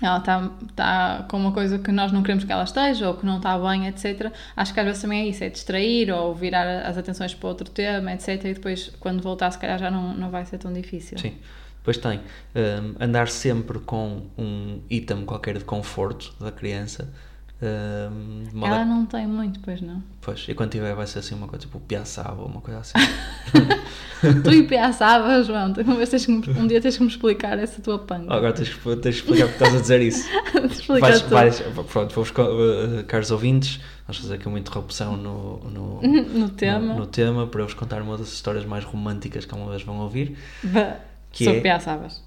ela 0.00 0.18
está 0.18 0.50
tá 0.74 1.26
com 1.28 1.38
uma 1.38 1.52
coisa 1.52 1.78
que 1.78 1.90
nós 1.90 2.12
não 2.12 2.22
queremos 2.22 2.44
que 2.44 2.52
ela 2.52 2.64
esteja 2.64 3.08
ou 3.08 3.14
que 3.14 3.24
não 3.24 3.38
está 3.38 3.58
bem, 3.58 3.86
etc. 3.86 4.32
Acho 4.56 4.74
que 4.74 4.80
às 4.80 4.86
vezes 4.86 5.02
também 5.02 5.22
é 5.22 5.26
isso, 5.28 5.42
é 5.42 5.48
distrair 5.48 6.10
ou 6.10 6.34
virar 6.34 6.86
as 6.86 6.98
atenções 6.98 7.34
para 7.34 7.48
outro 7.48 7.70
tema, 7.70 8.12
etc. 8.12 8.44
E 8.44 8.54
depois, 8.54 8.92
quando 9.00 9.22
voltar, 9.22 9.50
se 9.50 9.58
calhar 9.58 9.78
já 9.78 9.90
não, 9.90 10.14
não 10.14 10.30
vai 10.30 10.44
ser 10.44 10.58
tão 10.58 10.72
difícil. 10.72 11.18
Sim. 11.18 11.34
Depois 11.78 11.98
tem 11.98 12.18
hum, 12.18 12.94
andar 12.98 13.28
sempre 13.28 13.78
com 13.78 14.22
um 14.36 14.80
item 14.90 15.24
qualquer 15.24 15.56
de 15.56 15.64
conforto 15.64 16.34
da 16.40 16.50
criança. 16.50 17.08
A- 17.62 18.66
Ela 18.66 18.84
não 18.84 19.06
tem 19.06 19.26
muito, 19.26 19.60
pois 19.60 19.80
não. 19.80 20.02
Pois, 20.20 20.44
e 20.48 20.54
quando 20.54 20.70
tiver 20.72 20.94
vai 20.94 21.06
ser 21.06 21.20
assim 21.20 21.34
uma 21.34 21.46
coisa 21.48 21.64
tipo 21.64 21.80
piaçaba 21.80 22.42
ou 22.42 22.48
uma 22.48 22.60
coisa 22.60 22.80
assim. 22.80 22.92
tu 24.44 24.50
e 24.52 24.62
pensavas, 24.66 25.46
João, 25.46 25.72
tens 25.72 26.26
que 26.26 26.32
um 26.32 26.66
dia 26.66 26.80
tens 26.80 26.96
que 26.96 27.02
me 27.02 27.08
explicar 27.08 27.58
essa 27.58 27.80
tua 27.80 27.98
panga. 27.98 28.32
Agora 28.34 28.52
tens 28.52 28.68
que, 28.68 28.96
tens 28.96 29.00
que 29.00 29.08
explicar 29.20 29.46
porque 29.48 29.64
estás 29.64 29.74
a 29.74 29.80
dizer 29.80 30.00
isso. 30.02 30.28
Vais- 31.00 31.22
vais- 31.22 31.60
pronto, 31.90 32.14
vamos, 32.14 32.30
uh, 32.30 33.04
caros 33.06 33.30
ouvintes, 33.30 33.80
vamos 34.06 34.20
fazer 34.22 34.34
aqui 34.34 34.46
uma 34.48 34.58
interrupção 34.58 35.16
no, 35.16 35.58
no, 35.70 36.00
No 36.38 36.48
tema. 36.48 36.94
no, 36.94 37.00
no 37.00 37.06
tema 37.06 37.46
para 37.46 37.60
eu 37.62 37.66
vos 37.66 37.74
contar 37.74 38.02
uma 38.02 38.16
das 38.16 38.32
histórias 38.32 38.64
mais 38.64 38.84
românticas 38.84 39.44
que 39.44 39.52
alguma 39.52 39.70
vez 39.70 39.82
vão 39.82 39.98
ouvir. 40.00 40.36
Bah, 40.62 40.96
que 41.30 41.44
Só 41.44 41.50
é- 41.52 41.60
pensavas. 41.60 42.22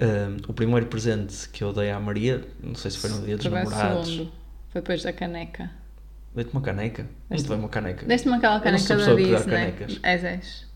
Um, 0.00 0.36
o 0.48 0.52
primeiro 0.52 0.86
presente 0.86 1.48
que 1.50 1.62
eu 1.62 1.72
dei 1.72 1.90
à 1.90 2.00
Maria, 2.00 2.42
não 2.62 2.74
sei 2.74 2.90
se 2.90 2.98
foi 2.98 3.10
no 3.10 3.22
dia 3.24 3.36
dos 3.36 3.46
namorados, 3.46 4.08
segundo. 4.10 4.32
Foi 4.70 4.80
depois 4.80 5.02
da 5.04 5.12
caneca. 5.12 5.70
dei-te 6.34 6.50
uma 6.52 6.60
caneca. 6.60 7.06
Não 7.30 7.36
te 7.36 7.44
dei 7.44 7.56
uma 7.56 7.68
caneca. 7.68 8.04
Deste-me 8.06 8.34
aquela 8.34 8.58
caneca 8.60 8.96
da 8.96 9.14
Disney. 9.14 10.00
És, 10.02 10.24
és. 10.24 10.66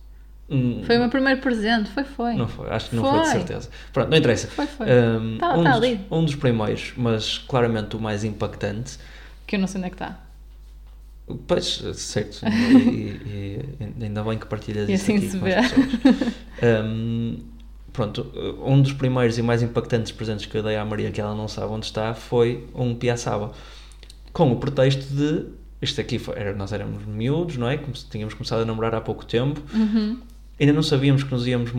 Hum, 0.50 0.82
Foi 0.84 0.96
o 0.96 1.00
meu 1.00 1.10
primeiro 1.10 1.40
presente, 1.42 1.90
foi, 1.90 2.04
foi. 2.04 2.34
Não 2.34 2.48
foi, 2.48 2.70
acho 2.70 2.88
que 2.90 2.96
não 2.96 3.02
foi, 3.02 3.18
de 3.20 3.25
Foi. 3.26 3.34
certeza. 3.34 3.68
Pronto, 3.92 4.08
não 4.08 4.16
interessa. 4.16 4.46
Foi, 4.48 4.66
foi. 4.66 4.87
Um, 4.87 5.37
Tá- 5.37 5.54
um, 5.58 5.64
tá 5.64 5.78
dos, 5.78 5.98
um 6.10 6.25
dos 6.25 6.34
primeiros, 6.37 6.92
mas 6.96 7.37
claramente 7.38 7.96
o 7.96 8.00
mais 8.00 8.25
impactante. 8.25 8.98
Que 9.46 9.56
eu 9.56 9.60
não 9.60 9.66
sei 9.66 9.78
onde 9.80 9.88
é 9.88 9.90
que 9.90 9.96
está. 9.96 10.20
Pois, 11.47 11.82
certo. 11.97 12.40
E, 12.47 12.49
e- 12.49 13.64
e 14.00 14.04
ainda 14.04 14.23
bem 14.23 14.38
que 14.38 14.47
partilhas 14.47 14.88
E 14.88 14.95
isso 14.95 15.02
assim 15.04 15.16
aqui 15.19 15.28
se 15.28 15.38
com 15.38 15.45
vê. 15.45 15.54
as 15.56 15.71
pessoas. 15.73 16.34
Um, 16.84 17.38
pronto, 17.99 18.30
um 18.65 18.80
dos 18.80 18.93
primeiros 18.93 19.39
e 19.39 19.43
mais 19.43 19.61
impactantes 19.61 20.13
presentes 20.13 20.47
que 20.47 20.56
eu 20.56 20.63
dei 20.63 20.76
à 20.76 20.84
Maria, 20.84 21.11
que 21.11 21.21
ela 21.21 21.34
não 21.34 21.49
sabe 21.49 21.73
onde 21.73 21.87
está, 21.87 22.15
foi 22.15 22.65
um 22.73 22.95
piaçaba. 22.95 23.50
Com 24.32 24.52
o 24.52 24.56
pretexto 24.56 25.13
de. 25.13 25.47
Isto 25.82 26.00
aqui 26.00 26.17
foi, 26.17 26.39
era, 26.39 26.54
nós 26.54 26.73
éramos 26.73 27.04
miúdos, 27.04 27.56
não 27.56 27.69
é? 27.69 27.76
Como 27.76 27.97
se 27.97 28.06
tínhamos 28.08 28.34
começado 28.34 28.63
a 28.63 28.65
namorar 28.65 28.95
há 28.95 29.00
pouco 29.00 29.26
tempo. 29.26 29.61
Uhum. 29.75 30.21
Ainda 30.61 30.73
não 30.73 30.82
sabíamos 30.82 31.25
que 31.25 31.30
nos 31.32 31.45
íamos. 31.45 31.73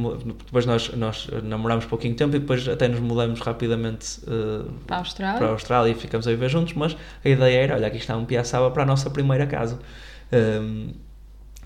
Depois 0.45 0.65
nós, 0.65 0.89
nós 0.93 1.29
namorámos 1.43 1.85
pouquinho 1.85 2.15
tempo 2.15 2.35
e 2.35 2.39
depois 2.39 2.67
até 2.67 2.89
nos 2.89 2.99
mudamos 2.99 3.39
rapidamente 3.39 4.19
eh, 4.27 4.65
Para 4.85 4.97
a 4.97 4.99
Austrália. 4.99 5.37
para 5.37 5.47
a 5.47 5.51
Austrália 5.51 5.91
e 5.91 5.95
ficamos 5.95 6.27
a 6.27 6.31
viver 6.31 6.49
juntos. 6.49 6.73
Mas 6.73 6.97
a 7.23 7.29
ideia 7.29 7.57
era: 7.61 7.75
olha, 7.75 7.87
aqui 7.87 7.97
está 7.97 8.17
um 8.17 8.25
piaçaba 8.25 8.69
para 8.71 8.83
a 8.83 8.85
nossa 8.85 9.09
primeira 9.09 9.47
casa. 9.47 9.79
Um, 10.33 10.91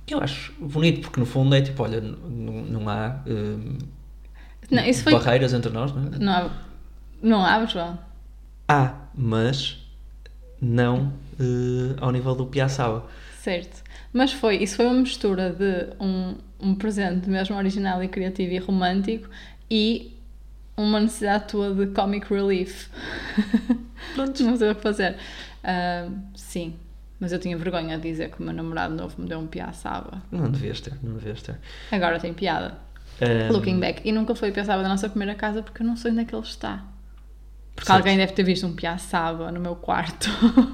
que 0.06 0.14
eu 0.14 0.20
acho 0.20 0.54
bonito, 0.60 1.02
porque 1.02 1.20
no 1.20 1.26
fundo 1.26 1.56
é 1.56 1.62
tipo: 1.62 1.82
olha, 1.82 2.02
não 2.02 2.88
há 2.90 3.22
um, 3.28 3.78
Não, 4.72 4.84
isso 4.84 5.04
foi. 5.04 5.14
barreiras 5.14 5.54
entre 5.54 5.72
nós, 5.72 5.94
não 5.94 6.04
é? 6.04 6.20
Não 6.20 6.34
há, 6.34 6.52
não 7.22 7.46
há, 7.46 7.66
João. 7.66 8.00
Há, 8.68 8.94
mas 9.16 9.78
não 10.62 11.14
eh, 11.40 11.96
ao 12.00 12.12
nível 12.12 12.36
do 12.36 12.46
piaçaba. 12.46 13.06
Certo. 13.40 13.84
Mas 14.12 14.32
foi, 14.32 14.58
isso 14.58 14.76
foi 14.76 14.86
uma 14.86 14.96
mistura 14.96 15.52
de 15.52 15.96
um, 16.00 16.36
um 16.60 16.76
presente 16.76 17.30
mesmo 17.30 17.58
original 17.58 18.02
e 18.04 18.08
criativo 18.08 18.54
e 18.54 18.58
romântico 18.60 19.28
e 19.70 20.16
uma 20.78 21.00
necessidade 21.00 21.48
tua 21.48 21.74
de 21.74 21.88
comic 21.88 22.32
relief. 22.32 22.90
Pronto. 24.14 24.42
não 24.44 24.56
sei 24.56 24.72
o 24.72 24.76
que 24.76 24.82
fazer. 24.82 25.18
Ah, 25.64 26.10
sim, 26.36 26.76
mas 27.20 27.32
eu 27.32 27.40
tinha 27.40 27.58
vergonha 27.58 27.98
de 27.98 28.10
dizer 28.10 28.30
que 28.30 28.40
o 28.40 28.44
meu 28.44 28.54
namorado 28.54 28.94
novo 28.94 29.22
me 29.22 29.28
deu 29.28 29.40
um 29.40 29.48
piaçaba. 29.48 30.22
Não 30.32 30.50
devias 30.50 30.82
ter, 30.82 30.94
não 31.02 31.16
devias 31.16 31.42
ter. 31.42 31.58
Agora 31.92 32.20
tem 32.20 32.34
piada. 32.34 32.78
Um, 33.50 33.54
Looking 33.54 33.80
back. 33.80 34.02
E 34.08 34.12
nunca 34.12 34.36
foi 34.36 34.52
piaçaba 34.52 34.82
da 34.84 34.90
nossa 34.90 35.08
primeira 35.10 35.36
casa 35.36 35.62
porque 35.64 35.82
eu 35.82 35.88
não 35.88 35.96
sei 35.96 36.12
onde 36.12 36.22
é 36.22 36.26
que 36.26 36.36
ele 36.36 36.44
está. 36.44 36.84
Porque 37.76 37.88
Certo. 37.88 37.98
alguém 38.00 38.18
deve 38.18 38.34
ter 38.34 38.44
visto 38.44 38.68
um 38.68 38.74
piaçaba 38.76 39.52
no 39.52 39.60
meu 39.60 39.76
quarto. 39.76 40.30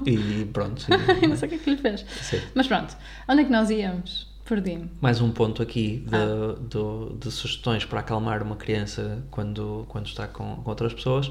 E 0.06 0.44
pronto. 0.46 0.84
e 1.22 1.26
não 1.28 1.36
sei 1.36 1.46
o 1.46 1.50
que 1.50 1.54
é 1.56 1.58
que 1.58 1.70
lhe 1.70 1.76
fez. 1.78 2.04
Certo. 2.20 2.48
Mas 2.54 2.66
pronto, 2.66 2.94
onde 3.28 3.40
é 3.40 3.44
que 3.44 3.50
nós 3.50 3.70
íamos? 3.70 4.28
Perdi-me. 4.44 4.90
Mais 5.00 5.20
um 5.20 5.30
ponto 5.30 5.62
aqui 5.62 6.04
de, 6.06 6.14
Ah. 6.16 6.56
do- 6.60 7.16
de 7.18 7.30
sugestões 7.30 7.84
para 7.84 8.00
acalmar 8.00 8.42
uma 8.42 8.56
criança 8.56 9.22
quando, 9.30 9.86
quando 9.88 10.06
está 10.06 10.26
com, 10.26 10.56
com 10.56 10.68
outras 10.70 10.92
pessoas. 10.92 11.30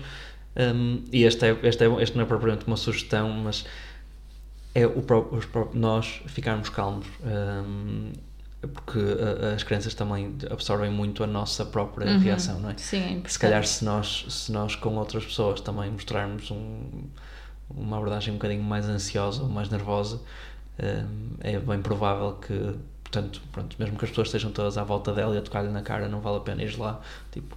Um, 0.56 1.04
e 1.12 1.24
este, 1.24 1.46
é, 1.46 1.58
este, 1.64 1.84
é, 1.84 2.02
este 2.02 2.16
não 2.16 2.24
é 2.24 2.26
propriamente 2.26 2.66
uma 2.66 2.78
sugestão, 2.78 3.30
mas 3.30 3.66
é 4.74 4.88
o 4.88 5.04
nós 5.74 6.22
ficarmos 6.28 6.70
calmos. 6.70 7.06
um, 7.24 8.12
porque 8.67 9.00
a- 9.00 9.54
as 9.56 9.63
crianças 9.63 9.93
também 9.93 10.36
absorvem 10.52 10.91
muito 10.91 11.24
a 11.24 11.28
nossa 11.28 11.65
própria 11.65 12.12
Uhum. 12.12 12.19
reação, 12.19 12.60
não 12.60 12.69
é? 12.72 12.78
Sim, 12.78 12.98
é 12.98 13.06
importante. 13.12 13.32
Se 13.32 13.39
calhar 13.39 13.65
se 13.65 13.86
nós, 13.86 14.26
se 14.30 14.52
nós 14.52 14.76
com 14.76 14.95
outras 14.98 15.26
pessoas 15.26 15.62
também 15.62 15.89
mostrarmos 15.91 16.52
um- 16.52 17.04
uma 17.69 17.98
abordagem 17.98 18.34
um 18.34 18.38
bocadinho 18.38 18.63
mais 18.63 18.88
ansiosa 18.89 19.43
ou 19.43 19.50
mais 19.50 19.69
nervosa, 19.69 20.19
hum, 20.82 21.32
é 21.41 21.58
bem 21.60 21.82
provável 21.82 22.34
que, 22.34 22.76
portanto, 23.04 23.41
pronto, 23.52 23.76
mesmo 23.80 23.98
que 23.98 24.06
as 24.06 24.10
pessoas 24.12 24.28
estejam 24.28 24.52
todas 24.52 24.78
à 24.78 24.84
volta 24.84 25.13
dela 25.13 25.36
e 25.36 25.38
a 25.38 25.41
tocar-lhe 25.41 25.69
na 25.69 25.82
cara, 25.82 26.08
não 26.10 26.19
vale 26.19 26.38
a 26.38 26.41
pena 26.41 26.63
ir 26.63 26.78
lá, 26.78 27.00
tipo... 27.32 27.56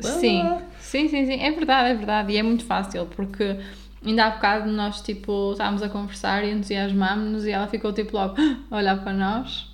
Sim, 0.00 0.58
sim, 0.78 1.08
sim, 1.08 1.26
sim, 1.26 1.40
é 1.42 1.50
verdade, 1.50 1.90
é 1.90 1.94
verdade. 1.94 2.32
E 2.32 2.36
é 2.38 2.42
muito 2.42 2.64
fácil 2.64 3.04
porque 3.06 3.58
ainda 4.04 4.24
há 4.26 4.30
bocado 4.30 4.70
nós 4.70 5.02
tipo 5.02 5.52
estávamos 5.52 5.82
a 5.82 5.88
conversar 5.90 6.42
e 6.44 6.50
entusiasmámos-nos 6.52 7.44
e 7.44 7.50
ela 7.50 7.66
ficou 7.68 7.92
tipo 7.92 8.16
logo 8.16 8.34
a 8.70 8.76
olhar 8.76 9.02
para 9.02 9.12
nós. 9.12 9.69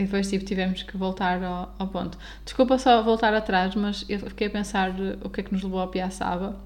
E 0.00 0.04
depois 0.04 0.28
tipo 0.30 0.44
tivemos 0.46 0.82
que 0.82 0.96
voltar 0.96 1.42
ao, 1.42 1.74
ao 1.78 1.86
ponto. 1.88 2.16
Desculpa 2.44 2.78
só 2.78 3.02
voltar 3.02 3.34
atrás, 3.34 3.74
mas 3.74 4.04
eu 4.08 4.18
fiquei 4.18 4.46
a 4.46 4.50
pensar 4.50 4.92
o 5.22 5.28
que 5.28 5.40
é 5.40 5.44
que 5.44 5.52
nos 5.52 5.62
levou 5.62 5.80
a 5.82 5.86
Piaçaba 5.88 6.56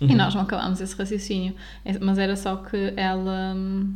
e 0.00 0.04
Uhum. 0.06 0.16
nós 0.16 0.34
não 0.34 0.42
acabámos 0.42 0.80
esse 0.80 0.94
raciocínio. 0.96 1.54
É- 1.84 1.98
Mas 1.98 2.18
era 2.18 2.36
só 2.36 2.56
que 2.56 2.92
ela 2.96 3.52
hum, 3.56 3.94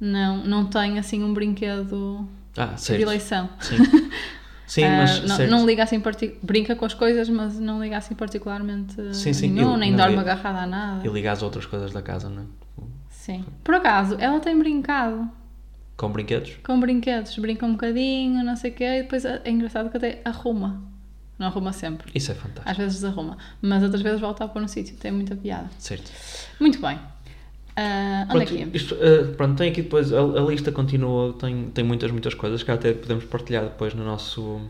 não, 0.00 0.36
não 0.44 0.64
tem 0.66 0.98
assim 0.98 1.22
um 1.24 1.34
brinquedo 1.34 2.28
Ah, 2.56 2.74
de 2.76 3.02
eleição. 3.02 3.48
Sim, 3.60 3.76
Sim 4.66 4.84
Ah, 4.84 4.96
mas... 4.98 5.22
não, 5.26 5.46
não 5.60 5.66
liga 5.66 5.82
assim, 5.82 6.00
brinca 6.42 6.76
com 6.76 6.84
as 6.84 6.94
coisas, 6.94 7.28
mas 7.28 7.58
não 7.58 7.82
liga 7.82 7.96
assim 7.96 8.14
particularmente 8.14 8.94
Sim, 9.14 9.32
sim, 9.32 9.50
nenhum, 9.50 9.72
eu- 9.72 9.76
nem 9.78 9.90
não 9.90 9.98
dorme 9.98 10.14
ia- 10.14 10.20
agarrada 10.20 10.58
a 10.60 10.66
nada. 10.66 11.06
E 11.06 11.10
ligar 11.10 11.32
às 11.32 11.42
outras 11.42 11.66
coisas 11.66 11.92
da 11.92 12.02
casa, 12.02 12.28
não 12.28 12.42
é? 12.42 12.46
Sim. 13.08 13.44
Por 13.64 13.74
acaso, 13.74 14.16
ela 14.20 14.38
tem 14.40 14.56
brincado 14.58 15.28
Com 15.98 16.10
brinquedos? 16.10 16.52
com 16.64 16.80
brinquedos, 16.80 17.36
brinca 17.38 17.66
um 17.66 17.72
bocadinho, 17.72 18.42
não 18.42 18.56
sei 18.56 18.70
o 18.70 18.74
quê, 18.74 18.84
e 18.84 19.02
depois 19.02 19.24
é 19.26 19.42
é 19.44 19.50
engraçado 19.50 19.90
que 19.90 19.96
até 19.98 20.22
arruma. 20.24 20.82
Não 21.38 21.46
arruma 21.48 21.72
sempre. 21.72 22.10
Isso 22.14 22.32
é 22.32 22.34
fantástico. 22.34 22.70
Às 22.70 22.76
vezes 22.76 22.94
desarruma, 23.00 23.36
mas 23.60 23.82
outras 23.82 24.00
vezes 24.00 24.20
volta 24.20 24.44
a 24.44 24.48
pôr 24.48 24.62
no 24.62 24.68
sítio. 24.68 24.96
Tem 24.96 25.12
muita 25.12 25.36
piada. 25.36 25.68
Certo. 25.78 26.10
Muito 26.58 26.80
bem. 26.80 26.98
Ah, 27.76 28.26
onde 28.30 28.42
é 28.42 28.44
Pronto, 28.44 28.48
que 28.48 28.54
íamos? 28.60 28.74
isto, 28.74 28.94
eh, 29.00 29.24
pronto, 29.36 29.56
tem 29.58 29.70
aqui 29.70 29.82
depois, 29.82 30.12
a, 30.12 30.20
a 30.20 30.40
lista 30.42 30.72
continua, 30.72 31.32
tem, 31.34 31.66
tem 31.70 31.84
muitas, 31.84 32.10
muitas 32.10 32.34
coisas 32.34 32.62
que 32.64 32.70
até 32.72 32.92
podemos 32.92 33.24
partilhar 33.26 33.62
depois 33.64 33.94
no 33.94 34.04
nosso, 34.04 34.60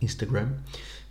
Instagram. 0.00 0.48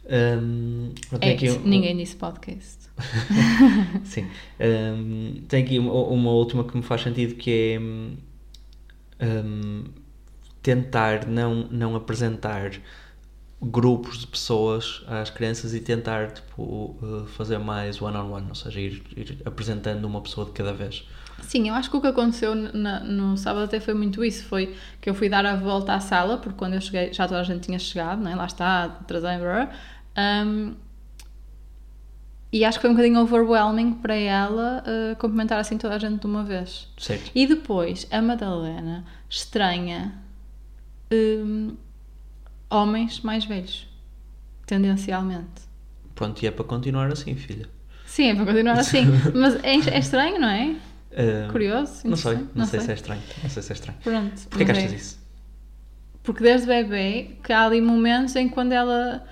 Um, 0.07 0.91
pronto, 1.09 1.23
É, 1.23 1.35
um- 1.51 1.61
ninguém 1.67 1.97
disse 1.97 2.15
podcast. 2.15 2.89
Sim. 4.05 4.27
Um, 4.59 5.41
tem 5.47 5.63
aqui 5.63 5.79
uma, 5.79 5.91
uma 5.93 6.31
última 6.31 6.63
que 6.63 6.77
me 6.77 6.83
faz 6.83 7.01
sentido 7.01 7.35
que 7.35 7.51
é 7.51 7.79
hum, 7.79 8.13
um, 9.21 9.86
tentar 10.62 11.25
não, 11.28 11.67
não 11.69 11.95
apresentar 11.95 12.71
grupos 13.62 14.19
de 14.19 14.28
pessoas 14.28 15.04
às 15.08 15.30
crianças 15.30 15.73
e 15.73 15.80
tentar 15.80 16.32
tipo, 16.32 16.97
uh, 17.01 17.25
fazer 17.28 17.58
mais 17.58 18.01
one-on-one, 18.01 18.47
ou 18.49 18.56
seja, 18.56 18.80
ir, 18.80 19.01
ir 19.15 19.38
apresentando 19.45 20.06
uma 20.06 20.21
pessoa 20.21 20.45
de 20.45 20.51
cada 20.51 20.73
vez. 20.73 21.08
Sim, 21.41 21.69
eu 21.69 21.75
acho 21.75 21.89
que 21.89 21.97
o 21.97 22.01
que 22.01 22.08
aconteceu 22.08 22.56
na- 22.56 23.01
no 23.01 23.38
sábado 23.38 23.63
até 23.65 23.80
foi 23.80 23.93
muito 23.93 24.23
isso. 24.23 24.45
Foi 24.45 24.75
que 25.01 25.10
eu 25.10 25.13
fui 25.13 25.28
dar 25.30 25.45
a 25.45 25.56
volta 25.56 25.93
à 25.93 25.99
sala, 25.99 26.38
porque 26.38 26.58
quando 26.58 26.73
eu 26.75 26.82
cheguei 26.82 27.13
já 27.13 27.28
toda 27.28 27.41
a 27.41 27.43
gente 27.43 27.62
tinha 27.65 27.80
chegado, 27.80 28.21
né? 28.21 28.36
lá 28.36 28.45
está, 28.45 28.88
blá. 29.08 29.69
Um, 30.17 30.75
e 32.55 32.63
acho 32.63 32.77
que 32.77 32.83
foi 32.83 32.89
um 32.89 32.93
bocadinho 32.93 33.19
overwhelming 33.19 33.95
para 33.95 34.15
ela 34.15 34.81
uh, 34.87 35.15
cumprimentar 35.17 35.59
assim 35.59 35.77
toda 35.77 35.93
a 35.93 35.99
gente 35.99 36.21
de 36.21 36.25
uma 36.25 36.41
vez. 36.41 36.87
Certo? 36.97 37.29
E 37.35 37.45
depois 37.45 38.07
a 38.09 38.21
Madalena 38.21 39.03
estranha 39.29 40.13
hum, 41.11 41.75
homens 42.69 43.19
mais 43.19 43.43
velhos, 43.43 43.85
tendencialmente. 44.65 45.65
Pronto, 46.15 46.41
e 46.41 46.47
é 46.47 46.51
para 46.51 46.63
continuar 46.63 47.11
assim, 47.11 47.35
filha. 47.35 47.67
Sim, 48.05 48.29
é 48.29 48.35
para 48.35 48.45
continuar 48.45 48.79
assim. 48.79 49.03
Mas 49.35 49.61
é, 49.61 49.73
é 49.93 49.99
estranho, 49.99 50.39
não 50.39 50.47
é? 50.47 50.77
Uh, 51.11 51.51
Curioso? 51.51 52.07
Não 52.07 52.15
sei, 52.15 52.35
não, 52.35 52.63
interessante, 52.63 52.69
sei, 52.69 52.79
se 52.79 52.91
é 52.91 52.93
estranho. 52.93 53.21
Não 53.43 53.49
sei 53.49 53.63
se 53.63 53.71
é 53.71 53.75
estranho. 53.75 53.97
Pronto. 54.01 54.47
Porquê 54.47 54.63
que 54.63 54.71
achas 54.71 54.93
é. 54.93 54.95
isso? 54.95 55.19
Porque 56.23 56.41
desde 56.41 56.67
bebê 56.67 57.31
que 57.43 57.51
há 57.51 57.65
ali 57.65 57.81
momentos 57.81 58.33
em 58.37 58.47
que 58.47 58.53
quando 58.53 58.71
ela. 58.71 59.27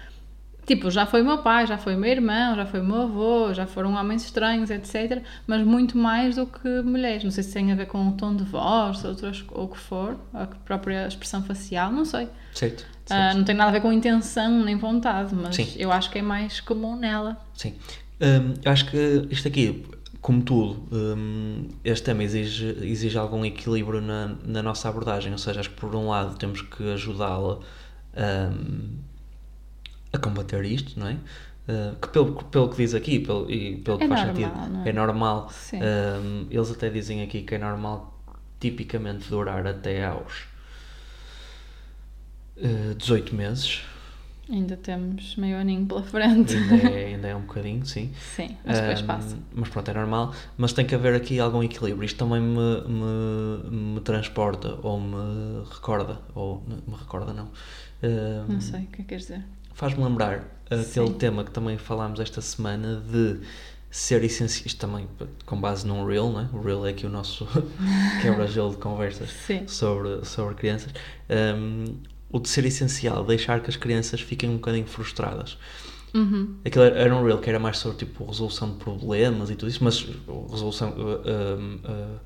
Tipo, 0.65 0.89
já 0.89 1.05
foi 1.05 1.21
meu 1.21 1.39
pai, 1.39 1.67
já 1.67 1.77
foi 1.77 1.95
meu 1.95 2.09
irmão, 2.09 2.55
já 2.55 2.65
foi 2.65 2.81
meu 2.81 3.01
avô, 3.01 3.53
já 3.53 3.67
foram 3.67 3.93
homens 3.95 4.23
estranhos, 4.23 4.69
etc. 4.69 5.21
Mas 5.45 5.65
muito 5.65 5.97
mais 5.97 6.35
do 6.35 6.45
que 6.45 6.81
mulheres. 6.81 7.23
Não 7.23 7.31
sei 7.31 7.43
se 7.43 7.53
tem 7.53 7.71
a 7.71 7.75
ver 7.75 7.87
com 7.87 8.07
o 8.07 8.11
tom 8.13 8.35
de 8.35 8.43
voz, 8.43 9.03
outras, 9.03 9.43
ou 9.51 9.65
o 9.65 9.67
que 9.67 9.77
for, 9.77 10.17
a 10.33 10.45
própria 10.45 11.07
expressão 11.07 11.43
facial, 11.43 11.91
não 11.91 12.05
sei. 12.05 12.29
Certo? 12.53 12.85
Ah, 13.09 13.15
certo. 13.15 13.37
não 13.37 13.43
tem 13.43 13.55
nada 13.55 13.69
a 13.69 13.73
ver 13.73 13.81
com 13.81 13.91
intenção 13.91 14.63
nem 14.63 14.77
vontade, 14.77 15.35
mas 15.35 15.55
Sim. 15.55 15.67
eu 15.77 15.91
acho 15.91 16.09
que 16.09 16.19
é 16.19 16.21
mais 16.21 16.61
comum 16.61 16.95
nela. 16.95 17.37
Sim. 17.53 17.73
Hum, 18.21 18.53
eu 18.63 18.71
acho 18.71 18.89
que 18.89 19.27
isto 19.29 19.47
aqui, 19.49 19.85
como 20.21 20.41
tudo, 20.41 20.87
hum, 20.93 21.67
este 21.83 22.05
tema 22.05 22.23
exige, 22.23 22.77
exige 22.81 23.17
algum 23.17 23.43
equilíbrio 23.43 23.99
na, 23.99 24.35
na 24.45 24.63
nossa 24.63 24.87
abordagem. 24.87 25.33
Ou 25.33 25.37
seja, 25.37 25.59
acho 25.59 25.71
que 25.71 25.75
por 25.75 25.93
um 25.93 26.07
lado 26.07 26.37
temos 26.37 26.61
que 26.61 26.93
ajudá-la 26.93 27.59
hum, 28.15 28.97
a 30.13 30.17
combater 30.17 30.63
isto, 30.65 30.99
não 30.99 31.07
é? 31.07 31.17
Uh, 31.67 31.95
que 32.01 32.09
pelo, 32.09 32.35
pelo 32.45 32.69
que 32.69 32.77
diz 32.77 32.93
aqui 32.93 33.19
pelo, 33.19 33.49
e 33.49 33.77
pelo 33.77 33.97
que 33.97 34.03
É 34.05 34.07
faz 34.07 34.21
normal, 34.23 34.51
sentido, 34.51 34.85
é? 34.85 34.89
é 34.89 34.93
normal. 34.93 35.49
Sim. 35.51 35.79
Hum, 35.81 36.47
eles 36.51 36.71
até 36.71 36.89
dizem 36.89 37.21
aqui 37.23 37.41
que 37.41 37.55
é 37.55 37.57
normal 37.57 38.13
tipicamente 38.59 39.29
durar 39.29 39.65
até 39.65 40.05
aos 40.05 40.45
uh, 42.57 42.95
18 42.95 43.35
meses. 43.35 43.81
Ainda 44.49 44.75
temos 44.75 45.37
meio 45.37 45.57
aninho 45.57 45.85
pela 45.85 46.03
frente. 46.03 46.53
Ainda 46.53 46.75
é, 46.75 47.05
ainda 47.15 47.27
é 47.29 47.35
um 47.35 47.41
bocadinho, 47.41 47.85
sim. 47.85 48.11
Sim, 48.35 48.57
mas 48.65 48.77
depois 48.79 48.99
Ahm, 48.99 49.07
passa. 49.07 49.37
Mas 49.53 49.69
pronto, 49.69 49.89
é 49.89 49.93
normal. 49.93 50.33
Mas 50.57 50.73
tem 50.73 50.85
que 50.85 50.93
haver 50.93 51.15
aqui 51.15 51.39
algum 51.39 51.63
equilíbrio. 51.63 52.05
Isto 52.05 52.17
também 52.25 52.41
me, 52.41 52.81
me, 52.87 53.93
me 53.95 54.01
transporta 54.01 54.77
ou 54.83 54.99
me 54.99 55.63
recorda, 55.71 56.19
ou 56.35 56.61
me 56.67 56.95
recorda 56.97 57.31
não. 57.33 57.49
Ahm, 58.03 58.51
Não 58.51 58.59
sei 58.61 58.81
o 58.83 58.87
que 58.87 58.93
é 58.95 58.97
que 58.97 59.03
queres 59.03 59.23
dizer. 59.27 59.43
Faz-me 59.73 60.03
lembrar 60.03 60.45
aquele 60.65 60.83
Sim. 61.07 61.13
tema 61.13 61.43
que 61.43 61.51
também 61.51 61.77
falámos 61.77 62.19
esta 62.19 62.41
semana 62.41 63.01
de 63.11 63.39
ser 63.89 64.23
essencial. 64.23 64.65
Isto 64.67 64.79
também 64.79 65.07
com 65.45 65.59
base 65.59 65.85
num 65.85 66.05
reel, 66.05 66.31
né? 66.31 66.49
O 66.53 66.61
reel 66.61 66.85
é 66.85 66.89
aqui 66.91 67.05
o 67.05 67.09
nosso 67.09 67.47
quebra-gelo 68.21 68.71
de 68.71 68.77
conversas 68.77 69.29
Sim. 69.29 69.67
sobre, 69.67 70.23
sobre 70.25 70.55
crianças. 70.55 70.91
Ahm, 71.29 71.95
o 72.31 72.39
de 72.39 72.49
ser 72.49 72.65
essencial, 72.65 73.23
deixar 73.23 73.61
que 73.61 73.69
as 73.69 73.75
crianças 73.75 74.19
fiquem 74.21 74.49
um 74.49 74.55
bocadinho 74.55 74.87
frustradas. 74.87 75.57
Uhum. 76.13 76.55
Aquilo 76.65 76.83
era- 76.85 76.97
era 76.99 77.15
um 77.15 77.23
reel 77.23 77.37
que 77.39 77.49
era 77.49 77.59
mais 77.59 77.77
sobre 77.77 77.97
tipo 77.97 78.25
resolução 78.25 78.71
de 78.71 78.77
problemas 78.77 79.49
e 79.49 79.55
tudo 79.55 79.69
isso, 79.69 79.83
mas 79.83 80.01
uh, 80.03 80.47
resolução 80.51 80.89
uh, 80.91 81.59
um, 81.59 81.75
uh, 81.75 82.19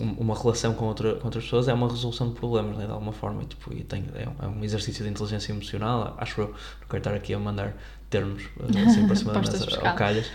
uma 0.00 0.34
relação 0.34 0.74
com, 0.74 0.86
outra, 0.86 1.14
com 1.16 1.26
outras 1.26 1.44
pessoas 1.44 1.68
é 1.68 1.74
uma 1.74 1.88
resolução 1.88 2.28
de 2.28 2.34
problemas, 2.34 2.76
né, 2.76 2.86
de 2.86 2.92
alguma 2.92 3.12
forma, 3.12 3.42
e, 3.42 3.46
tipo, 3.46 3.72
e 3.72 3.82
tem, 3.84 4.04
é, 4.14 4.28
um- 4.28 4.46
é 4.46 4.48
um 4.58 4.64
exercício 4.64 5.04
de 5.04 5.10
inteligência 5.10 5.52
emocional, 5.52 6.14
acho 6.18 6.40
eu, 6.40 6.46
não 6.48 6.88
quero 6.88 6.98
estar 6.98 7.14
aqui 7.14 7.34
a 7.34 7.38
mandar 7.38 7.74
termos 8.08 8.42
uh, 8.42 8.64
assim 8.86 9.06
para 9.06 9.14
cima 9.14 9.32
da 9.32 9.40
mesa, 9.40 9.64
ao 9.90 9.94
calhas. 9.96 10.26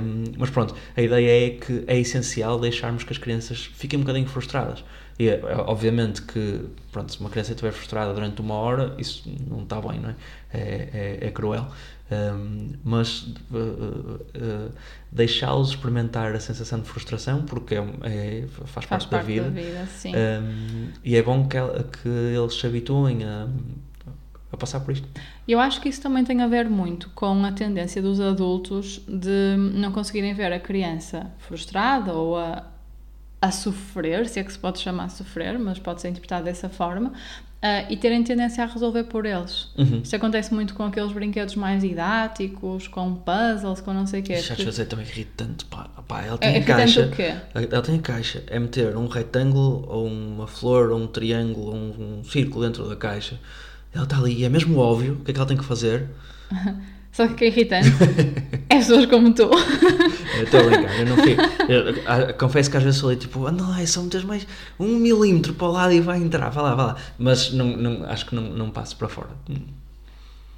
Um, 0.00 0.24
mas 0.36 0.50
pronto, 0.50 0.74
a 0.96 1.00
ideia 1.00 1.46
é 1.46 1.50
que 1.58 1.84
é 1.86 1.98
essencial 1.98 2.58
deixarmos 2.60 3.04
que 3.04 3.12
as 3.12 3.18
crianças 3.18 3.64
fiquem 3.74 3.98
um 3.98 4.02
bocadinho 4.02 4.28
frustradas. 4.28 4.84
E 5.18 5.30
é, 5.30 5.40
é, 5.40 5.56
obviamente 5.56 6.20
que, 6.20 6.60
pronto, 6.92 7.10
se 7.10 7.18
uma 7.20 7.30
criança 7.30 7.52
estiver 7.52 7.72
frustrada 7.72 8.12
durante 8.12 8.42
uma 8.42 8.54
hora, 8.54 8.94
isso 8.98 9.22
não 9.48 9.62
está 9.62 9.80
bem, 9.80 9.98
não 9.98 10.10
é? 10.10 10.14
É, 10.52 11.18
é, 11.22 11.26
é 11.28 11.30
cruel. 11.30 11.66
Um, 12.08 12.72
mas 12.84 13.22
uh, 13.50 13.56
uh, 13.56 14.72
deixá-los 15.10 15.70
experimentar 15.70 16.34
a 16.36 16.40
sensação 16.40 16.78
de 16.80 16.88
frustração, 16.88 17.42
porque 17.42 17.74
é, 17.74 17.78
é- 18.04 18.44
faz, 18.66 18.86
Faz 18.86 18.86
parte, 18.86 19.08
parte 19.08 19.10
da 19.40 19.50
vida. 19.50 19.86
sim. 19.88 20.12
Um, 20.14 20.88
e 21.04 21.16
é 21.16 21.22
bom 21.22 21.48
que, 21.48 21.56
que 22.00 22.08
eles 22.08 22.54
se 22.54 22.64
habituem 22.64 23.24
a, 23.24 23.48
a 24.52 24.56
passar 24.56 24.80
por 24.80 24.92
isto. 24.92 25.08
Eu 25.48 25.58
acho 25.58 25.80
que 25.80 25.88
isso 25.88 26.00
também 26.00 26.24
tem 26.24 26.40
a 26.42 26.46
ver 26.46 26.70
muito 26.70 27.10
com 27.10 27.44
a 27.44 27.50
tendência 27.50 28.00
dos 28.00 28.20
adultos 28.20 29.00
de 29.08 29.56
não 29.74 29.90
conseguirem 29.90 30.32
ver 30.32 30.52
a 30.52 30.60
criança 30.60 31.32
frustrada 31.38 32.12
ou 32.12 32.36
a, 32.38 32.64
a 33.42 33.50
sofrer, 33.50 34.28
se 34.28 34.38
é 34.38 34.44
que 34.44 34.52
se 34.52 34.58
pode 34.58 34.78
chamar 34.78 35.08
sofrer, 35.10 35.58
mas 35.58 35.78
pode 35.80 36.00
ser 36.00 36.08
interpretado 36.08 36.44
dessa 36.44 36.68
forma, 36.68 37.12
ah, 37.66 37.84
e 37.90 37.96
terem 37.96 38.22
tendência 38.22 38.62
a 38.64 38.66
resolver 38.66 39.04
por 39.04 39.26
eles. 39.26 39.68
Uhum. 39.76 40.00
Isto 40.02 40.14
acontece 40.16 40.52
muito 40.54 40.74
com 40.74 40.84
aqueles 40.84 41.12
brinquedos 41.12 41.54
mais 41.56 41.82
didáticos, 41.82 42.86
com 42.88 43.14
puzzles, 43.14 43.80
com 43.80 43.92
não 43.92 44.06
sei 44.06 44.20
o 44.20 44.22
quê. 44.22 44.34
Que- 44.34 44.64
vezes 44.64 44.78
é 44.80 44.84
tão 44.84 45.00
irritante, 45.00 45.64
pá. 45.64 45.88
Pá, 46.06 46.22
ela 46.22 46.34
É 46.36 46.38
tem 46.38 46.56
irritante 46.56 46.76
caixa. 46.76 47.06
o 47.06 47.10
quê? 47.10 47.34
Ela 47.72 47.82
tem 47.82 47.98
caixa. 47.98 48.42
É 48.46 48.58
meter 48.60 48.96
um 48.96 49.08
retângulo, 49.08 49.84
ou 49.88 50.06
uma 50.06 50.46
flor, 50.46 50.90
ou 50.90 50.98
um 51.00 51.06
triângulo, 51.08 51.66
ou 51.68 51.74
um, 51.74 52.18
um 52.20 52.24
círculo 52.24 52.64
dentro 52.64 52.88
da 52.88 52.94
caixa. 52.94 53.38
Ela 53.92 54.04
está 54.04 54.16
ali 54.18 54.34
e 54.40 54.44
é 54.44 54.48
mesmo 54.48 54.78
óbvio 54.78 55.14
o 55.14 55.24
que 55.24 55.30
é 55.30 55.34
que 55.34 55.40
ela 55.40 55.48
tem 55.48 55.56
que 55.56 55.64
fazer. 55.64 56.06
Só 57.16 57.26
que 57.28 57.44
é 57.44 57.48
irritante 57.48 57.88
é 58.68 58.76
pessoas 58.76 59.06
como 59.06 59.32
tu. 59.32 59.48
Estou 60.42 60.60
a 60.60 60.64
brincar, 60.64 60.98
eu 61.00 61.06
não 61.06 61.16
fico. 61.16 61.42
eu, 61.68 62.02
ah, 62.06 62.32
confesso 62.34 62.70
que 62.70 62.76
às 62.76 62.82
vezes 62.82 63.00
sou 63.00 63.08
ali 63.08 63.18
tipo, 63.18 63.46
anda 63.46 63.64
lá, 63.66 63.80
é 63.80 63.86
só 63.86 64.02
meteres 64.02 64.26
mais 64.26 64.46
um 64.78 64.96
milímetro 64.96 65.54
para 65.54 65.66
o 65.66 65.72
lado 65.72 65.92
e 65.94 66.00
vai 66.00 66.18
entrar, 66.18 66.50
vai 66.50 66.62
lá, 66.62 66.74
vai 66.74 66.86
lá. 66.86 66.96
Mas 67.18 67.52
não, 67.52 67.68
não, 67.68 68.04
acho 68.10 68.26
que 68.26 68.34
não, 68.34 68.42
não 68.42 68.70
passo 68.70 68.96
para 68.96 69.08
fora. 69.08 69.30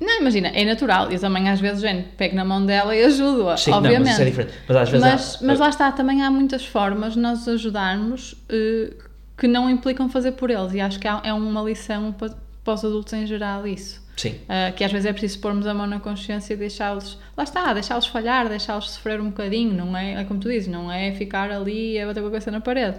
Não, 0.01 0.21
imagina, 0.21 0.49
é 0.49 0.65
natural. 0.65 1.11
Eu 1.13 1.19
também 1.21 1.49
às 1.49 1.61
vezes, 1.61 1.81
gente, 1.81 2.09
pego 2.17 2.35
na 2.37 2.45
mão 2.45 2.65
dela 2.65 2.95
e 2.95 3.05
ajudo-a, 3.05 3.57
Sim, 3.57 3.71
não, 3.71 3.79
obviamente. 3.79 4.01
mas 4.05 4.13
isso 4.15 4.23
é 4.23 4.25
diferente. 4.25 4.53
Mas 4.69 4.77
às 4.77 4.89
vezes 4.91 5.07
Mas, 5.07 5.35
há- 5.35 5.47
mas 5.47 5.59
lá 5.61 5.69
está, 5.69 5.93
também 5.93 6.23
há 6.23 6.31
muitas 6.31 6.65
formas 6.65 7.15
de 7.15 7.21
nós 7.21 7.47
ajudarmos 7.49 8.35
eh, 8.49 8.93
que 9.37 9.47
não 9.47 9.69
implicam 9.71 10.09
fazer 10.09 10.33
por 10.33 10.51
eles. 10.51 10.73
E 10.75 10.81
acho 10.81 10.99
que 10.99 11.07
há- 11.07 11.21
é 11.25 11.33
uma 11.33 11.63
lição 11.63 12.13
para, 12.13 12.33
para 12.65 12.75
os 12.75 12.85
adultos 12.85 13.13
em 13.13 13.27
geral 13.27 13.67
isso. 13.67 14.01
Sim, 14.19 14.35
Ah, 14.49 14.73
que 14.73 14.83
às 14.85 14.91
vezes 14.93 15.07
é 15.07 15.13
preciso 15.13 15.39
pormos 15.41 15.67
a 15.67 15.73
mão 15.73 15.87
na 15.87 16.01
consciência 16.01 16.53
e 16.55 16.57
deixá-los, 16.57 17.19
lá 17.37 17.45
está, 17.45 17.73
deixá-los 17.73 18.07
falhar, 18.09 18.49
deixá-los 18.49 18.91
sofrer 18.91 19.21
um 19.21 19.27
bocadinho, 19.31 19.73
não 19.75 19.97
é, 19.97 20.21
é 20.21 20.25
como 20.25 20.41
tu 20.41 20.49
dizes, 20.49 20.67
não 20.69 20.91
é 20.91 21.13
ficar 21.13 21.51
ali 21.53 21.99
a 22.01 22.07
bater 22.07 22.21
com 22.21 22.27
a 22.27 22.31
cabeça 22.31 22.51
na 22.51 22.61
parede. 22.61 22.99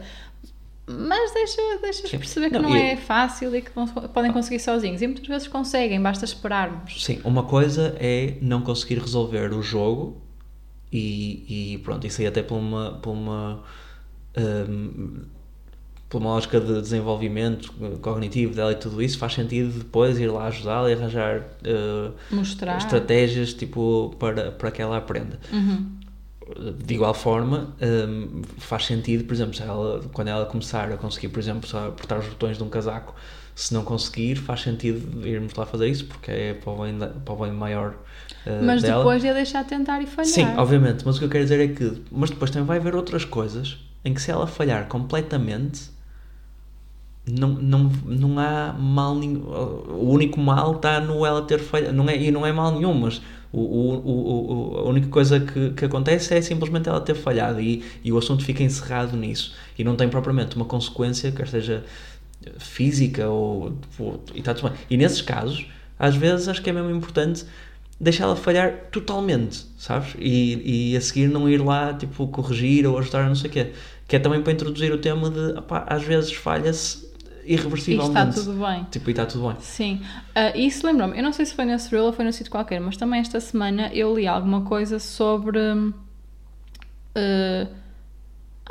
Mas 0.87 1.31
deixa, 1.33 1.61
deixa 1.81 2.07
Sim. 2.07 2.17
perceber 2.17 2.49
que 2.49 2.57
Não, 2.57 2.63
não, 2.63 2.75
é 2.75 2.95
fácil 2.95 3.55
e 3.55 3.61
que 3.61 3.69
podem 4.11 4.31
conseguir 4.31 4.59
sozinhos. 4.59 5.01
E 5.03 5.07
muitas 5.07 5.27
vezes 5.27 5.47
conseguem, 5.47 6.01
basta 6.01 6.25
esperarmos. 6.25 7.03
sim. 7.05 7.21
Uma 7.23 7.43
coisa 7.43 7.95
é 7.99 8.37
não 8.41 8.61
conseguir 8.61 8.97
resolver 8.99 9.53
o 9.53 9.61
jogo 9.61 10.19
e, 10.91 11.73
e 11.75 11.77
pronto, 11.79 12.07
isso 12.07 12.21
aí 12.21 12.27
até 12.27 12.41
por 12.41 12.55
uma, 12.57 12.93
por 13.03 13.11
uma, 13.11 13.63
hum, 14.35 15.25
por 16.09 16.19
uma 16.19 16.31
lógica 16.31 16.59
de 16.59 16.81
desenvolvimento 16.81 17.71
eh, 17.81 17.97
cognitivo 18.01 18.55
dela 18.55 18.71
e 18.71 18.75
tudo 18.75 19.01
isso, 19.01 19.17
faz 19.17 19.33
sentido 19.33 19.77
depois 19.77 20.19
ir 20.19 20.27
lá 20.27 20.47
ajudá-la 20.47 20.89
e 20.89 20.93
arranjar 20.93 21.43
eh, 21.63 22.09
Mostrar. 22.31 22.77
estratégias 22.77 23.53
tipo, 23.53 24.15
para, 24.17 24.51
para 24.51 24.71
que 24.71 24.81
ela 24.81 24.97
aprenda. 24.97 25.39
Uhum. 25.53 25.99
De 26.83 26.95
igual 26.95 27.13
forma, 27.13 27.75
hum, 27.79 28.41
faz 28.57 28.87
sentido, 28.87 29.23
por 29.23 29.35
exemplo, 29.35 29.55
ela, 29.61 30.01
quando 30.11 30.29
ela 30.29 30.47
começar 30.47 30.91
a 30.91 30.97
conseguir, 30.97 31.27
por 31.27 31.39
exemplo, 31.39 31.69
só 31.69 31.89
apertar 31.89 32.17
os 32.17 32.25
botões 32.27 32.57
de 32.57 32.63
um 32.63 32.69
casaco, 32.69 33.13
se 33.53 33.71
não 33.71 33.83
conseguir, 33.83 34.35
faz 34.35 34.61
sentido 34.61 35.27
irmos 35.27 35.53
lá 35.53 35.65
fazer 35.67 35.87
isso, 35.89 36.05
porque 36.05 36.31
é 36.31 36.53
para 36.55 36.71
o 36.71 36.81
bem, 36.81 36.97
para 36.97 37.33
o 37.33 37.37
bem 37.37 37.51
maior 37.51 37.91
uh, 37.91 38.63
Mas 38.63 38.81
dela. 38.81 38.97
depois 38.97 39.23
é 39.23 39.31
deixar 39.31 39.63
tentar 39.63 40.01
e 40.01 40.07
falhar. 40.07 40.25
Sim, 40.31 40.47
obviamente, 40.57 41.03
mas 41.05 41.17
o 41.17 41.19
que 41.19 41.25
eu 41.25 41.29
quero 41.29 41.43
dizer 41.43 41.59
é 41.59 41.67
que, 41.67 42.01
mas 42.11 42.31
depois 42.31 42.49
também 42.49 42.65
vai 42.65 42.77
haver 42.77 42.95
outras 42.95 43.23
coisas 43.23 43.77
em 44.03 44.13
que 44.13 44.21
se 44.21 44.31
ela 44.31 44.47
falhar 44.47 44.87
completamente, 44.87 45.91
não, 47.37 47.49
não, 47.49 47.91
não 48.05 48.39
há 48.39 48.73
mal 48.77 49.15
nenhum. 49.15 49.41
O 49.41 50.11
único 50.11 50.39
mal 50.39 50.75
está 50.75 50.99
no 50.99 51.25
ela 51.25 51.41
ter 51.41 51.59
falhado. 51.59 51.93
Não 51.93 52.09
é, 52.09 52.17
e 52.17 52.31
não 52.31 52.45
é 52.45 52.51
mal 52.51 52.71
nenhum, 52.71 52.93
mas 52.93 53.21
o, 53.51 53.59
o, 53.59 54.73
o, 54.73 54.77
a 54.77 54.83
única 54.89 55.07
coisa 55.07 55.39
que, 55.39 55.71
que 55.71 55.85
acontece 55.85 56.33
é 56.33 56.41
simplesmente 56.41 56.87
ela 56.87 57.01
ter 57.01 57.15
falhado 57.15 57.59
e, 57.59 57.83
e 58.03 58.11
o 58.11 58.17
assunto 58.17 58.43
fica 58.43 58.63
encerrado 58.63 59.17
nisso. 59.17 59.55
E 59.77 59.83
não 59.83 59.95
tem 59.95 60.07
propriamente 60.07 60.55
uma 60.55 60.65
consequência, 60.65 61.31
quer 61.31 61.47
seja 61.47 61.83
física 62.57 63.27
ou. 63.27 63.77
ou 63.97 64.23
e, 64.33 64.39
está 64.39 64.53
tudo 64.53 64.69
bem. 64.69 64.77
e 64.89 64.97
nesses 64.97 65.21
casos, 65.21 65.65
às 65.97 66.15
vezes 66.15 66.47
acho 66.47 66.61
que 66.61 66.69
é 66.69 66.73
mesmo 66.73 66.91
importante 66.91 67.45
deixá-la 67.99 68.35
falhar 68.35 68.87
totalmente, 68.91 69.65
sabes? 69.77 70.15
E, 70.17 70.91
e 70.93 70.97
a 70.97 71.01
seguir 71.01 71.27
não 71.27 71.49
ir 71.49 71.57
lá, 71.57 71.93
tipo, 71.93 72.27
corrigir 72.27 72.87
ou 72.87 72.97
ajudar, 72.97 73.27
não 73.27 73.35
sei 73.35 73.49
o 73.49 73.53
quê. 73.53 73.71
Que 74.07 74.15
é 74.15 74.19
também 74.19 74.41
para 74.41 74.53
introduzir 74.53 74.91
o 74.91 74.97
tema 74.97 75.29
de, 75.29 75.55
às 75.87 76.03
vezes 76.03 76.31
falha-se 76.31 77.08
irreversivelmente. 77.49 78.15
E 78.15 78.29
está 78.29 78.41
tudo 78.41 78.65
bem. 78.65 78.87
Tipo, 78.91 79.09
e 79.09 79.11
está 79.11 79.25
tudo 79.25 79.47
bem. 79.47 79.57
Sim. 79.59 80.01
Uh, 80.35 80.55
isso 80.57 80.85
lembrou-me, 80.85 81.17
eu 81.17 81.23
não 81.23 81.33
sei 81.33 81.45
se 81.45 81.55
foi 81.55 81.65
nesse 81.65 81.89
reel 81.89 82.05
ou 82.05 82.13
foi 82.13 82.23
no 82.23 82.31
sítio 82.31 82.51
qualquer, 82.51 82.79
mas 82.79 82.95
também 82.95 83.19
esta 83.19 83.39
semana 83.39 83.89
eu 83.93 84.15
li 84.15 84.27
alguma 84.27 84.61
coisa 84.61 84.99
sobre. 84.99 85.59
Uh, 87.17 87.67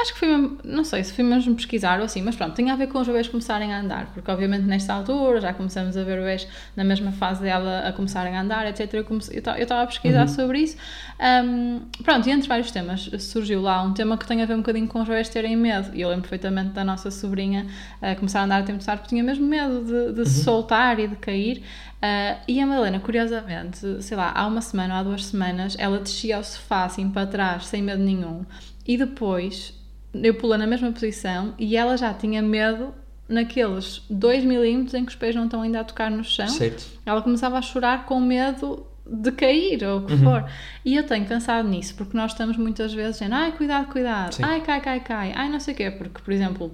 Acho 0.00 0.12
que 0.12 0.18
fui 0.20 0.28
mesmo, 0.28 0.58
não 0.62 0.84
sei 0.84 1.02
se 1.02 1.12
fui 1.12 1.24
mesmo 1.24 1.56
pesquisar 1.56 1.98
ou 1.98 2.04
assim, 2.04 2.22
mas 2.22 2.37
pronto, 2.37 2.54
tem 2.54 2.70
a 2.70 2.76
ver 2.76 2.87
com 2.87 3.00
os 3.00 3.06
bebês 3.08 3.26
começarem 3.26 3.74
a 3.74 3.80
andar, 3.80 4.06
porque 4.14 4.30
obviamente 4.30 4.62
nesta 4.62 4.94
altura 4.94 5.40
já 5.40 5.52
começamos 5.52 5.96
a 5.96 6.04
ver 6.04 6.20
bebês 6.20 6.46
na 6.76 6.84
mesma 6.84 7.11
fase 7.11 7.42
dela 7.42 7.80
a 7.80 7.92
começarem 7.92 8.37
a 8.37 8.40
andar, 8.40 8.64
etc. 8.68 8.94
Eu 8.94 9.62
estava 9.62 9.82
a 9.82 9.87
pesquisar 9.87 10.20
uhum. 10.20 10.28
sobre 10.28 10.61
isso. 10.61 10.76
Um, 11.18 11.80
pronto, 12.04 12.28
e 12.28 12.30
entre 12.30 12.48
vários 12.48 12.70
temas 12.70 13.11
surgiu 13.18 13.61
lá 13.61 13.82
um 13.82 13.92
tema 13.92 14.16
que 14.16 14.24
tem 14.24 14.40
a 14.40 14.46
ver 14.46 14.54
um 14.54 14.58
bocadinho 14.58 14.87
com 14.87 15.00
os 15.02 15.08
bebês 15.08 15.28
terem 15.30 15.56
medo, 15.56 15.90
e 15.92 16.00
eu 16.00 16.08
lembro 16.08 16.22
perfeitamente 16.22 16.70
da 16.70 16.84
nossa 16.84 17.11
sobrinha 17.11 17.66
uh, 18.00 18.14
começar 18.14 18.42
a 18.42 18.44
andar 18.44 18.61
a 18.61 18.62
tempo 18.62 18.84
tarde 18.84 19.00
porque 19.00 19.16
tinha 19.16 19.24
mesmo 19.24 19.48
medo 19.48 19.82
de, 19.82 20.12
de 20.12 20.20
uhum. 20.20 20.26
se 20.26 20.44
soltar 20.44 21.00
e 21.00 21.08
de 21.08 21.16
cair. 21.16 21.58
Uh, 21.96 22.38
e 22.46 22.61
a 22.61 22.66
Madalena, 22.66 23.00
curiosamente, 23.00 24.00
sei 24.00 24.16
lá, 24.16 24.30
há 24.32 24.46
uma 24.46 24.61
semana 24.61 24.94
ou 24.94 25.00
há 25.00 25.02
duas 25.02 25.24
semanas, 25.24 25.74
ela 25.76 25.98
descia 25.98 26.37
ao 26.37 26.44
sofá 26.44 26.84
assim 26.84 27.11
para 27.11 27.26
trás, 27.26 27.66
sem 27.66 27.82
medo 27.82 28.00
nenhum, 28.00 28.46
e 28.87 28.96
depois 28.96 29.76
eu 30.14 30.35
pulei 30.35 30.59
na 30.59 30.66
mesma 30.66 30.90
posição 30.92 31.55
e 31.59 31.77
ela 31.77 31.97
já 31.97 32.12
tinha 32.14 32.42
medo 32.42 32.94
naqueles 33.29 34.03
2 34.09 34.44
milímetros 34.44 34.94
em 34.94 35.05
que 35.05 35.11
os 35.11 35.16
pés 35.16 35.35
não 35.35 35.44
estão 35.44 35.62
ainda 35.62 35.81
a 35.81 35.85
tocar 35.85 36.11
no 36.11 36.25
chão. 36.25 36.49
Certo. 36.49 36.87
Ela 37.05 37.21
começava 37.21 37.59
a 37.59 37.62
chorar 37.62 38.07
com 38.07 38.18
medo 38.21 38.87
de 39.07 39.33
cair 39.33 39.83
ou 39.85 39.99
o 39.99 40.07
que 40.07 40.14
uhum. 40.14 40.25
for. 40.25 40.51
E 40.85 40.97
eu 40.97 41.05
tenho 41.05 41.27
pensado 41.27 41.68
nisso, 41.68 41.94
porque 41.94 42.16
nós 42.16 42.33
estamos 42.33 42.57
muitas 42.57 42.92
vezes 42.92 43.18
dizendo, 43.18 43.35
ai, 43.35 43.53
cuidado, 43.53 43.87
cuidado, 43.88 44.35
Sim. 44.35 44.42
ai, 44.44 44.61
cai, 44.61 44.81
cai, 44.81 45.01
cai, 45.01 45.33
ai, 45.35 45.49
não 45.49 45.61
sei 45.61 45.75
o 45.75 45.77
quê, 45.77 45.90
porque, 45.90 46.23
por 46.23 46.33
exemplo, 46.33 46.73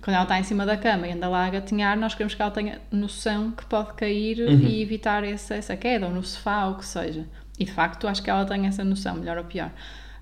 quando 0.00 0.14
ela 0.14 0.24
está 0.24 0.38
em 0.38 0.42
cima 0.42 0.66
da 0.66 0.76
cama 0.76 1.06
e 1.06 1.12
anda 1.12 1.28
lá 1.28 1.46
a 1.46 1.50
gatinhar, 1.50 1.98
nós 1.98 2.14
queremos 2.14 2.34
que 2.34 2.42
ela 2.42 2.50
tenha 2.50 2.80
noção 2.90 3.50
que 3.50 3.64
pode 3.66 3.94
cair 3.94 4.40
uhum. 4.40 4.60
e 4.60 4.82
evitar 4.82 5.24
essa, 5.24 5.54
essa 5.54 5.76
queda, 5.76 6.06
ou 6.06 6.12
no 6.12 6.22
sofá, 6.22 6.66
ou 6.66 6.72
o 6.72 6.76
que 6.76 6.86
seja. 6.86 7.26
E 7.58 7.64
de 7.64 7.72
facto, 7.72 8.08
acho 8.08 8.22
que 8.22 8.30
ela 8.30 8.44
tem 8.44 8.66
essa 8.66 8.84
noção, 8.84 9.16
melhor 9.16 9.38
ou 9.38 9.44
pior. 9.44 9.70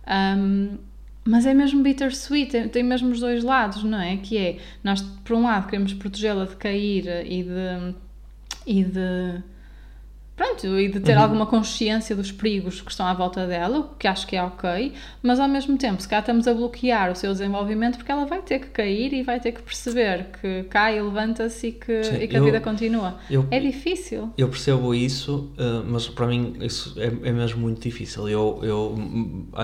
Um, 0.06 0.78
mas 1.24 1.46
é 1.46 1.54
mesmo 1.54 1.82
bittersweet, 1.82 2.50
tem, 2.50 2.68
tem 2.68 2.82
mesmo 2.82 3.10
os 3.10 3.20
dois 3.20 3.44
lados, 3.44 3.84
não 3.84 4.00
é? 4.00 4.16
Que 4.16 4.38
é, 4.38 4.58
nós 4.82 5.00
por 5.24 5.36
um 5.36 5.44
lado 5.44 5.66
queremos 5.66 5.92
protegê-la 5.94 6.44
de 6.46 6.56
cair 6.56 7.06
e 7.26 7.42
de, 7.44 7.94
e 8.66 8.84
de 8.84 9.42
pronto, 10.36 10.66
e 10.78 10.88
de 10.88 11.00
ter 11.00 11.16
uhum. 11.16 11.22
alguma 11.22 11.46
consciência 11.46 12.16
dos 12.16 12.32
perigos 12.32 12.80
que 12.80 12.90
estão 12.90 13.06
à 13.06 13.14
volta 13.14 13.46
dela, 13.46 13.80
o 13.80 13.84
que 13.96 14.08
acho 14.08 14.26
que 14.26 14.36
é 14.36 14.42
ok, 14.42 14.92
mas 15.22 15.38
ao 15.38 15.48
mesmo 15.48 15.76
tempo, 15.76 16.00
se 16.00 16.08
cá 16.08 16.20
estamos 16.20 16.48
a 16.48 16.54
bloquear 16.54 17.10
o 17.12 17.14
seu 17.14 17.32
desenvolvimento 17.32 17.96
porque 17.96 18.10
ela 18.10 18.24
vai 18.24 18.40
ter 18.42 18.60
que 18.60 18.68
cair 18.68 19.12
e 19.12 19.22
vai 19.22 19.38
ter 19.40 19.52
que 19.52 19.62
perceber 19.62 20.26
que 20.40 20.64
cai, 20.64 21.00
levanta-se 21.00 21.68
e 21.68 21.72
que, 21.72 22.04
Sim, 22.04 22.16
e 22.16 22.28
que 22.28 22.36
eu, 22.36 22.42
a 22.42 22.44
vida 22.44 22.60
continua. 22.60 23.18
Eu, 23.30 23.46
é 23.50 23.60
difícil. 23.60 24.30
Eu 24.36 24.48
percebo 24.48 24.94
isso, 24.94 25.52
uh, 25.58 25.84
mas 25.86 26.08
para 26.08 26.26
mim 26.26 26.56
isso 26.60 26.94
é, 26.98 27.06
é, 27.06 27.32
mesmo 27.32 27.60
muito 27.60 27.80
difícil. 27.80 28.28
Eu, 28.28 28.60
eu, 28.62 28.98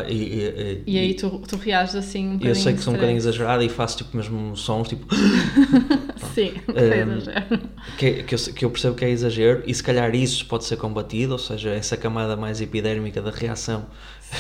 e, 0.09 0.15
e, 0.15 0.83
e 0.87 0.99
aí 0.99 1.15
tu, 1.15 1.43
tu 1.49 1.57
reages 1.57 1.95
assim 1.95 2.29
um 2.29 2.39
Eu 2.41 2.55
sei 2.55 2.75
que 2.75 2.81
sou 2.81 2.93
um 2.93 2.97
bocadinho 2.97 3.17
exagerada 3.17 3.65
e 3.65 3.69
faço 3.69 3.99
tipo 3.99 4.17
mesmo 4.17 4.57
sons 4.57 4.89
tipo. 4.89 5.07
Sim, 6.39 6.53
que 6.53 6.71
é 6.79 7.01
exagero. 7.01 7.61
Que, 7.99 8.23
que, 8.23 8.35
eu, 8.35 8.39
que 8.39 8.65
eu 8.65 8.71
percebo 8.71 8.95
que 8.95 9.05
é 9.05 9.11
exagero 9.11 9.65
e 9.67 9.75
se 9.75 9.83
calhar 9.83 10.15
isso 10.15 10.47
pode 10.47 10.65
ser 10.65 10.77
combatido, 10.77 11.33
ou 11.33 11.39
seja, 11.39 11.71
essa 11.71 11.97
camada 11.97 12.37
mais 12.37 12.61
epidérmica 12.61 13.21
da 13.21 13.33
reação, 13.33 13.87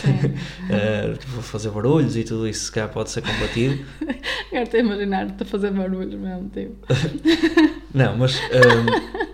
uh, 0.05 1.43
fazer 1.43 1.71
barulhos 1.71 2.17
e 2.17 2.23
tudo 2.23 2.47
isso, 2.47 2.67
se 2.67 2.73
calhar 2.73 2.89
pode 2.89 3.11
ser 3.11 3.23
combatido. 3.23 3.85
Agora 4.49 4.63
estou 4.63 4.79
a 4.79 4.83
imaginar-te 4.83 5.43
a 5.43 5.47
fazer 5.47 5.73
barulhos 5.73 6.15
mesmo, 6.15 6.49
tipo. 6.51 6.77
não, 7.93 8.17
mas. 8.17 8.37
Um, 8.37 8.43
ehm, 8.53 9.29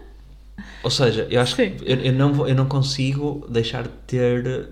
ou 0.82 0.90
seja, 0.90 1.26
eu 1.30 1.40
acho 1.42 1.56
Sim. 1.56 1.72
que 1.72 1.92
eu, 1.92 1.96
eu, 1.96 2.12
não, 2.14 2.48
eu 2.48 2.54
não 2.54 2.66
consigo 2.66 3.46
deixar 3.50 3.82
de 3.82 3.90
ter 4.06 4.70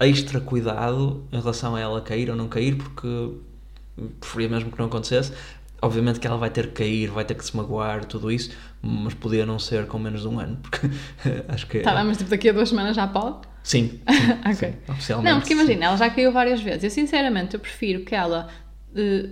extra 0.00 0.38
cuidado 0.38 1.24
em 1.32 1.38
relação 1.38 1.76
a 1.76 1.80
ela 1.80 2.00
cair 2.02 2.28
ou 2.28 2.36
não 2.36 2.48
cair, 2.48 2.76
porque 2.76 3.30
preferia 4.20 4.48
mesmo 4.50 4.70
que 4.70 4.78
não 4.78 4.86
acontecesse. 4.86 5.32
Obviamente 5.84 6.18
que 6.18 6.26
ela 6.26 6.38
vai 6.38 6.48
ter 6.48 6.68
que 6.68 6.82
cair, 6.82 7.10
vai 7.10 7.26
ter 7.26 7.34
que 7.34 7.44
se 7.44 7.54
magoar, 7.54 8.06
tudo 8.06 8.32
isso, 8.32 8.50
mas 8.80 9.12
podia 9.12 9.44
não 9.44 9.58
ser 9.58 9.86
com 9.86 9.98
menos 9.98 10.22
de 10.22 10.28
um 10.28 10.40
ano, 10.40 10.56
porque 10.62 10.88
acho 11.46 11.66
que. 11.66 11.80
Tá 11.80 11.94
bem, 11.94 12.04
mas 12.04 12.16
tipo, 12.16 12.30
daqui 12.30 12.48
a 12.48 12.52
duas 12.54 12.70
semanas 12.70 12.96
já 12.96 13.06
pode? 13.06 13.46
Sim. 13.62 14.00
sim 14.08 14.50
ok. 14.50 14.54
Sim, 14.54 14.92
oficialmente. 14.92 15.30
Não, 15.30 15.40
porque 15.40 15.52
imagina, 15.52 15.84
ela 15.84 15.96
já 15.96 16.08
caiu 16.08 16.32
várias 16.32 16.62
vezes. 16.62 16.84
Eu 16.84 16.90
sinceramente 16.90 17.52
eu 17.52 17.60
prefiro 17.60 18.02
que 18.02 18.14
ela 18.14 18.48
uh, 18.96 19.30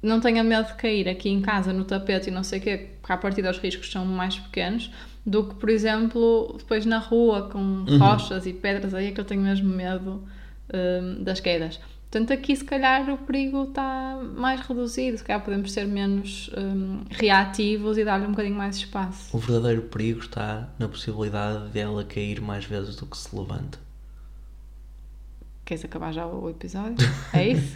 não 0.00 0.20
tenha 0.20 0.44
medo 0.44 0.68
de 0.68 0.74
cair 0.74 1.08
aqui 1.08 1.28
em 1.28 1.40
casa 1.40 1.72
no 1.72 1.84
tapete 1.84 2.28
e 2.28 2.30
não 2.30 2.44
sei 2.44 2.60
o 2.60 2.62
quê, 2.62 2.90
porque 3.00 3.12
a 3.12 3.16
partir 3.16 3.42
dos 3.42 3.58
riscos 3.58 3.90
são 3.90 4.06
mais 4.06 4.38
pequenos, 4.38 4.88
do 5.26 5.48
que, 5.48 5.56
por 5.56 5.68
exemplo, 5.68 6.54
depois 6.58 6.86
na 6.86 6.98
rua 6.98 7.48
com 7.50 7.58
uhum. 7.58 7.98
rochas 7.98 8.46
e 8.46 8.52
pedras 8.52 8.94
aí 8.94 9.08
é 9.08 9.10
que 9.10 9.20
eu 9.20 9.24
tenho 9.24 9.42
mesmo 9.42 9.68
medo 9.68 10.24
uh, 10.68 11.22
das 11.24 11.40
quedas. 11.40 11.80
Portanto, 12.12 12.30
aqui 12.30 12.54
se 12.54 12.62
calhar 12.62 13.08
o 13.08 13.16
perigo 13.16 13.62
está 13.62 14.20
mais 14.36 14.60
reduzido, 14.60 15.16
se 15.16 15.24
calhar 15.24 15.42
podemos 15.42 15.72
ser 15.72 15.86
menos 15.86 16.50
um, 16.54 17.04
reativos 17.08 17.96
e 17.96 18.04
dar-lhe 18.04 18.26
um 18.26 18.32
bocadinho 18.32 18.54
mais 18.54 18.76
espaço. 18.76 19.34
O 19.34 19.40
verdadeiro 19.40 19.80
perigo 19.80 20.20
está 20.20 20.68
na 20.78 20.86
possibilidade 20.88 21.70
de 21.70 21.78
ela 21.80 22.04
cair 22.04 22.38
mais 22.38 22.66
vezes 22.66 22.96
do 22.96 23.06
que 23.06 23.16
se 23.16 23.34
levanta. 23.34 23.78
Queres 25.64 25.86
acabar 25.86 26.12
já 26.12 26.26
o 26.26 26.50
episódio? 26.50 26.98
É 27.32 27.48
isso? 27.56 27.74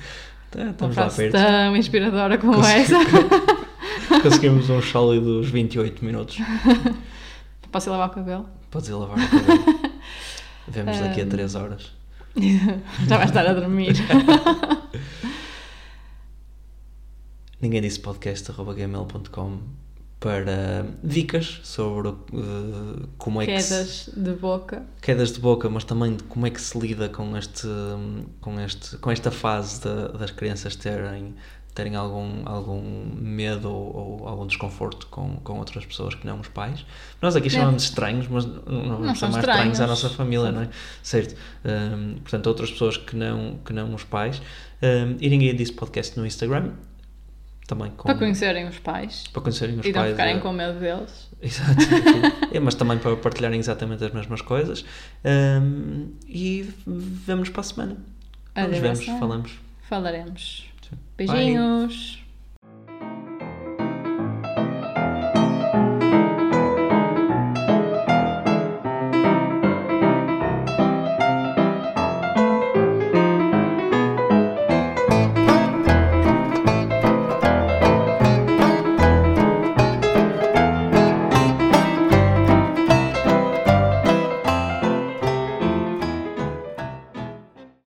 tá, 0.50 0.64
estamos 0.68 0.94
Uma 0.98 1.08
frase 1.08 1.30
tão 1.30 1.74
inspiradora 1.74 2.36
como 2.36 2.56
Consegui... 2.56 2.80
essa. 2.80 4.20
Conseguimos 4.22 4.68
uns 4.68 4.84
sólidos 4.84 5.48
28 5.48 6.04
minutos. 6.04 6.36
Posso 7.72 7.88
ir 7.88 7.90
lavar 7.90 8.10
o 8.10 8.12
cabelo? 8.12 8.46
Podes 8.70 8.90
ir 8.90 8.92
lavar 8.92 9.16
o 9.16 9.30
cabelo. 9.30 9.92
Vemos 10.68 10.98
daqui 10.98 11.22
a 11.22 11.26
3 11.26 11.54
horas. 11.54 11.95
Já 13.08 13.16
vai 13.16 13.26
estar 13.26 13.46
a 13.46 13.52
dormir. 13.54 13.94
Ninguém 17.60 17.80
disse 17.80 17.98
podcast.gmail.com 18.00 19.58
para 20.20 20.86
dicas 21.02 21.60
sobre 21.62 22.08
uh, 22.08 23.08
como 23.18 23.42
é 23.42 23.46
quedas 23.46 23.68
que 23.68 24.10
se, 24.10 24.18
de 24.18 24.32
boca 24.32 24.82
quedas 25.02 25.32
de 25.32 25.40
boca 25.40 25.68
mas 25.68 25.84
também 25.84 26.16
de 26.16 26.22
como 26.24 26.46
é 26.46 26.50
que 26.50 26.60
se 26.60 26.78
lida 26.78 27.08
com 27.10 27.36
este 27.36 27.68
com 28.40 28.58
este 28.58 28.96
com 28.96 29.10
esta 29.10 29.30
fase 29.30 29.82
de, 29.82 30.18
das 30.18 30.30
crianças 30.30 30.74
terem 30.74 31.34
terem 31.76 31.94
algum, 31.94 32.40
algum 32.46 32.82
medo 33.14 33.70
ou, 33.70 34.20
ou, 34.22 34.28
algum 34.28 34.46
desconforto 34.46 35.06
com, 35.08 35.36
com 35.36 35.58
outras 35.58 35.84
pessoas 35.84 36.14
que 36.14 36.26
não 36.26 36.40
os 36.40 36.48
pais. 36.48 36.86
Nós 37.20 37.36
aqui 37.36 37.50
chamamos 37.50 37.82
de 37.82 37.88
estranhos, 37.90 38.26
mas 38.28 38.46
não, 38.46 38.98
não 39.00 39.14
são 39.14 39.30
mais 39.30 39.46
estranhos 39.46 39.80
à 39.80 39.86
nossa 39.86 40.08
família, 40.08 40.50
não 40.50 40.62
é? 40.62 40.70
Certo. 41.02 41.36
Um, 41.64 42.14
portanto, 42.14 42.46
outras 42.46 42.70
pessoas 42.70 42.96
que 42.96 43.14
não, 43.14 43.58
que 43.62 43.74
não 43.74 43.94
os 43.94 44.04
pais. 44.04 44.40
Um, 44.82 45.16
e 45.20 45.28
ninguém 45.28 45.54
disse 45.54 45.72
podcast 45.72 46.18
no 46.18 46.26
Instagram. 46.26 46.72
Também 47.66 47.90
com, 47.90 48.04
para 48.04 48.14
conhecerem 48.14 48.66
os 48.66 48.78
pais. 48.78 49.24
Para 49.30 49.42
conhecerem 49.42 49.78
os 49.78 49.84
e 49.84 49.92
pais. 49.92 50.06
E 50.06 50.08
não 50.08 50.16
ficarem 50.16 50.36
é, 50.36 50.40
com 50.40 50.52
medo 50.52 50.80
deles. 50.80 51.28
Exato. 51.42 51.82
é, 52.52 52.58
mas 52.58 52.74
também 52.74 52.96
para 52.96 53.14
partilharem 53.16 53.60
exatamente 53.60 54.02
as 54.02 54.12
mesmas 54.12 54.40
coisas. 54.40 54.82
Um, 55.24 56.12
e 56.26 56.72
vemos 56.86 57.50
para 57.50 57.60
a 57.60 57.64
semana. 57.64 57.96
Nos 58.56 58.78
vemos, 58.78 59.04
falamos. 59.04 59.52
Falaremos. 59.82 60.75
Beijinhos. 61.16 62.16
Bye. 62.16 62.25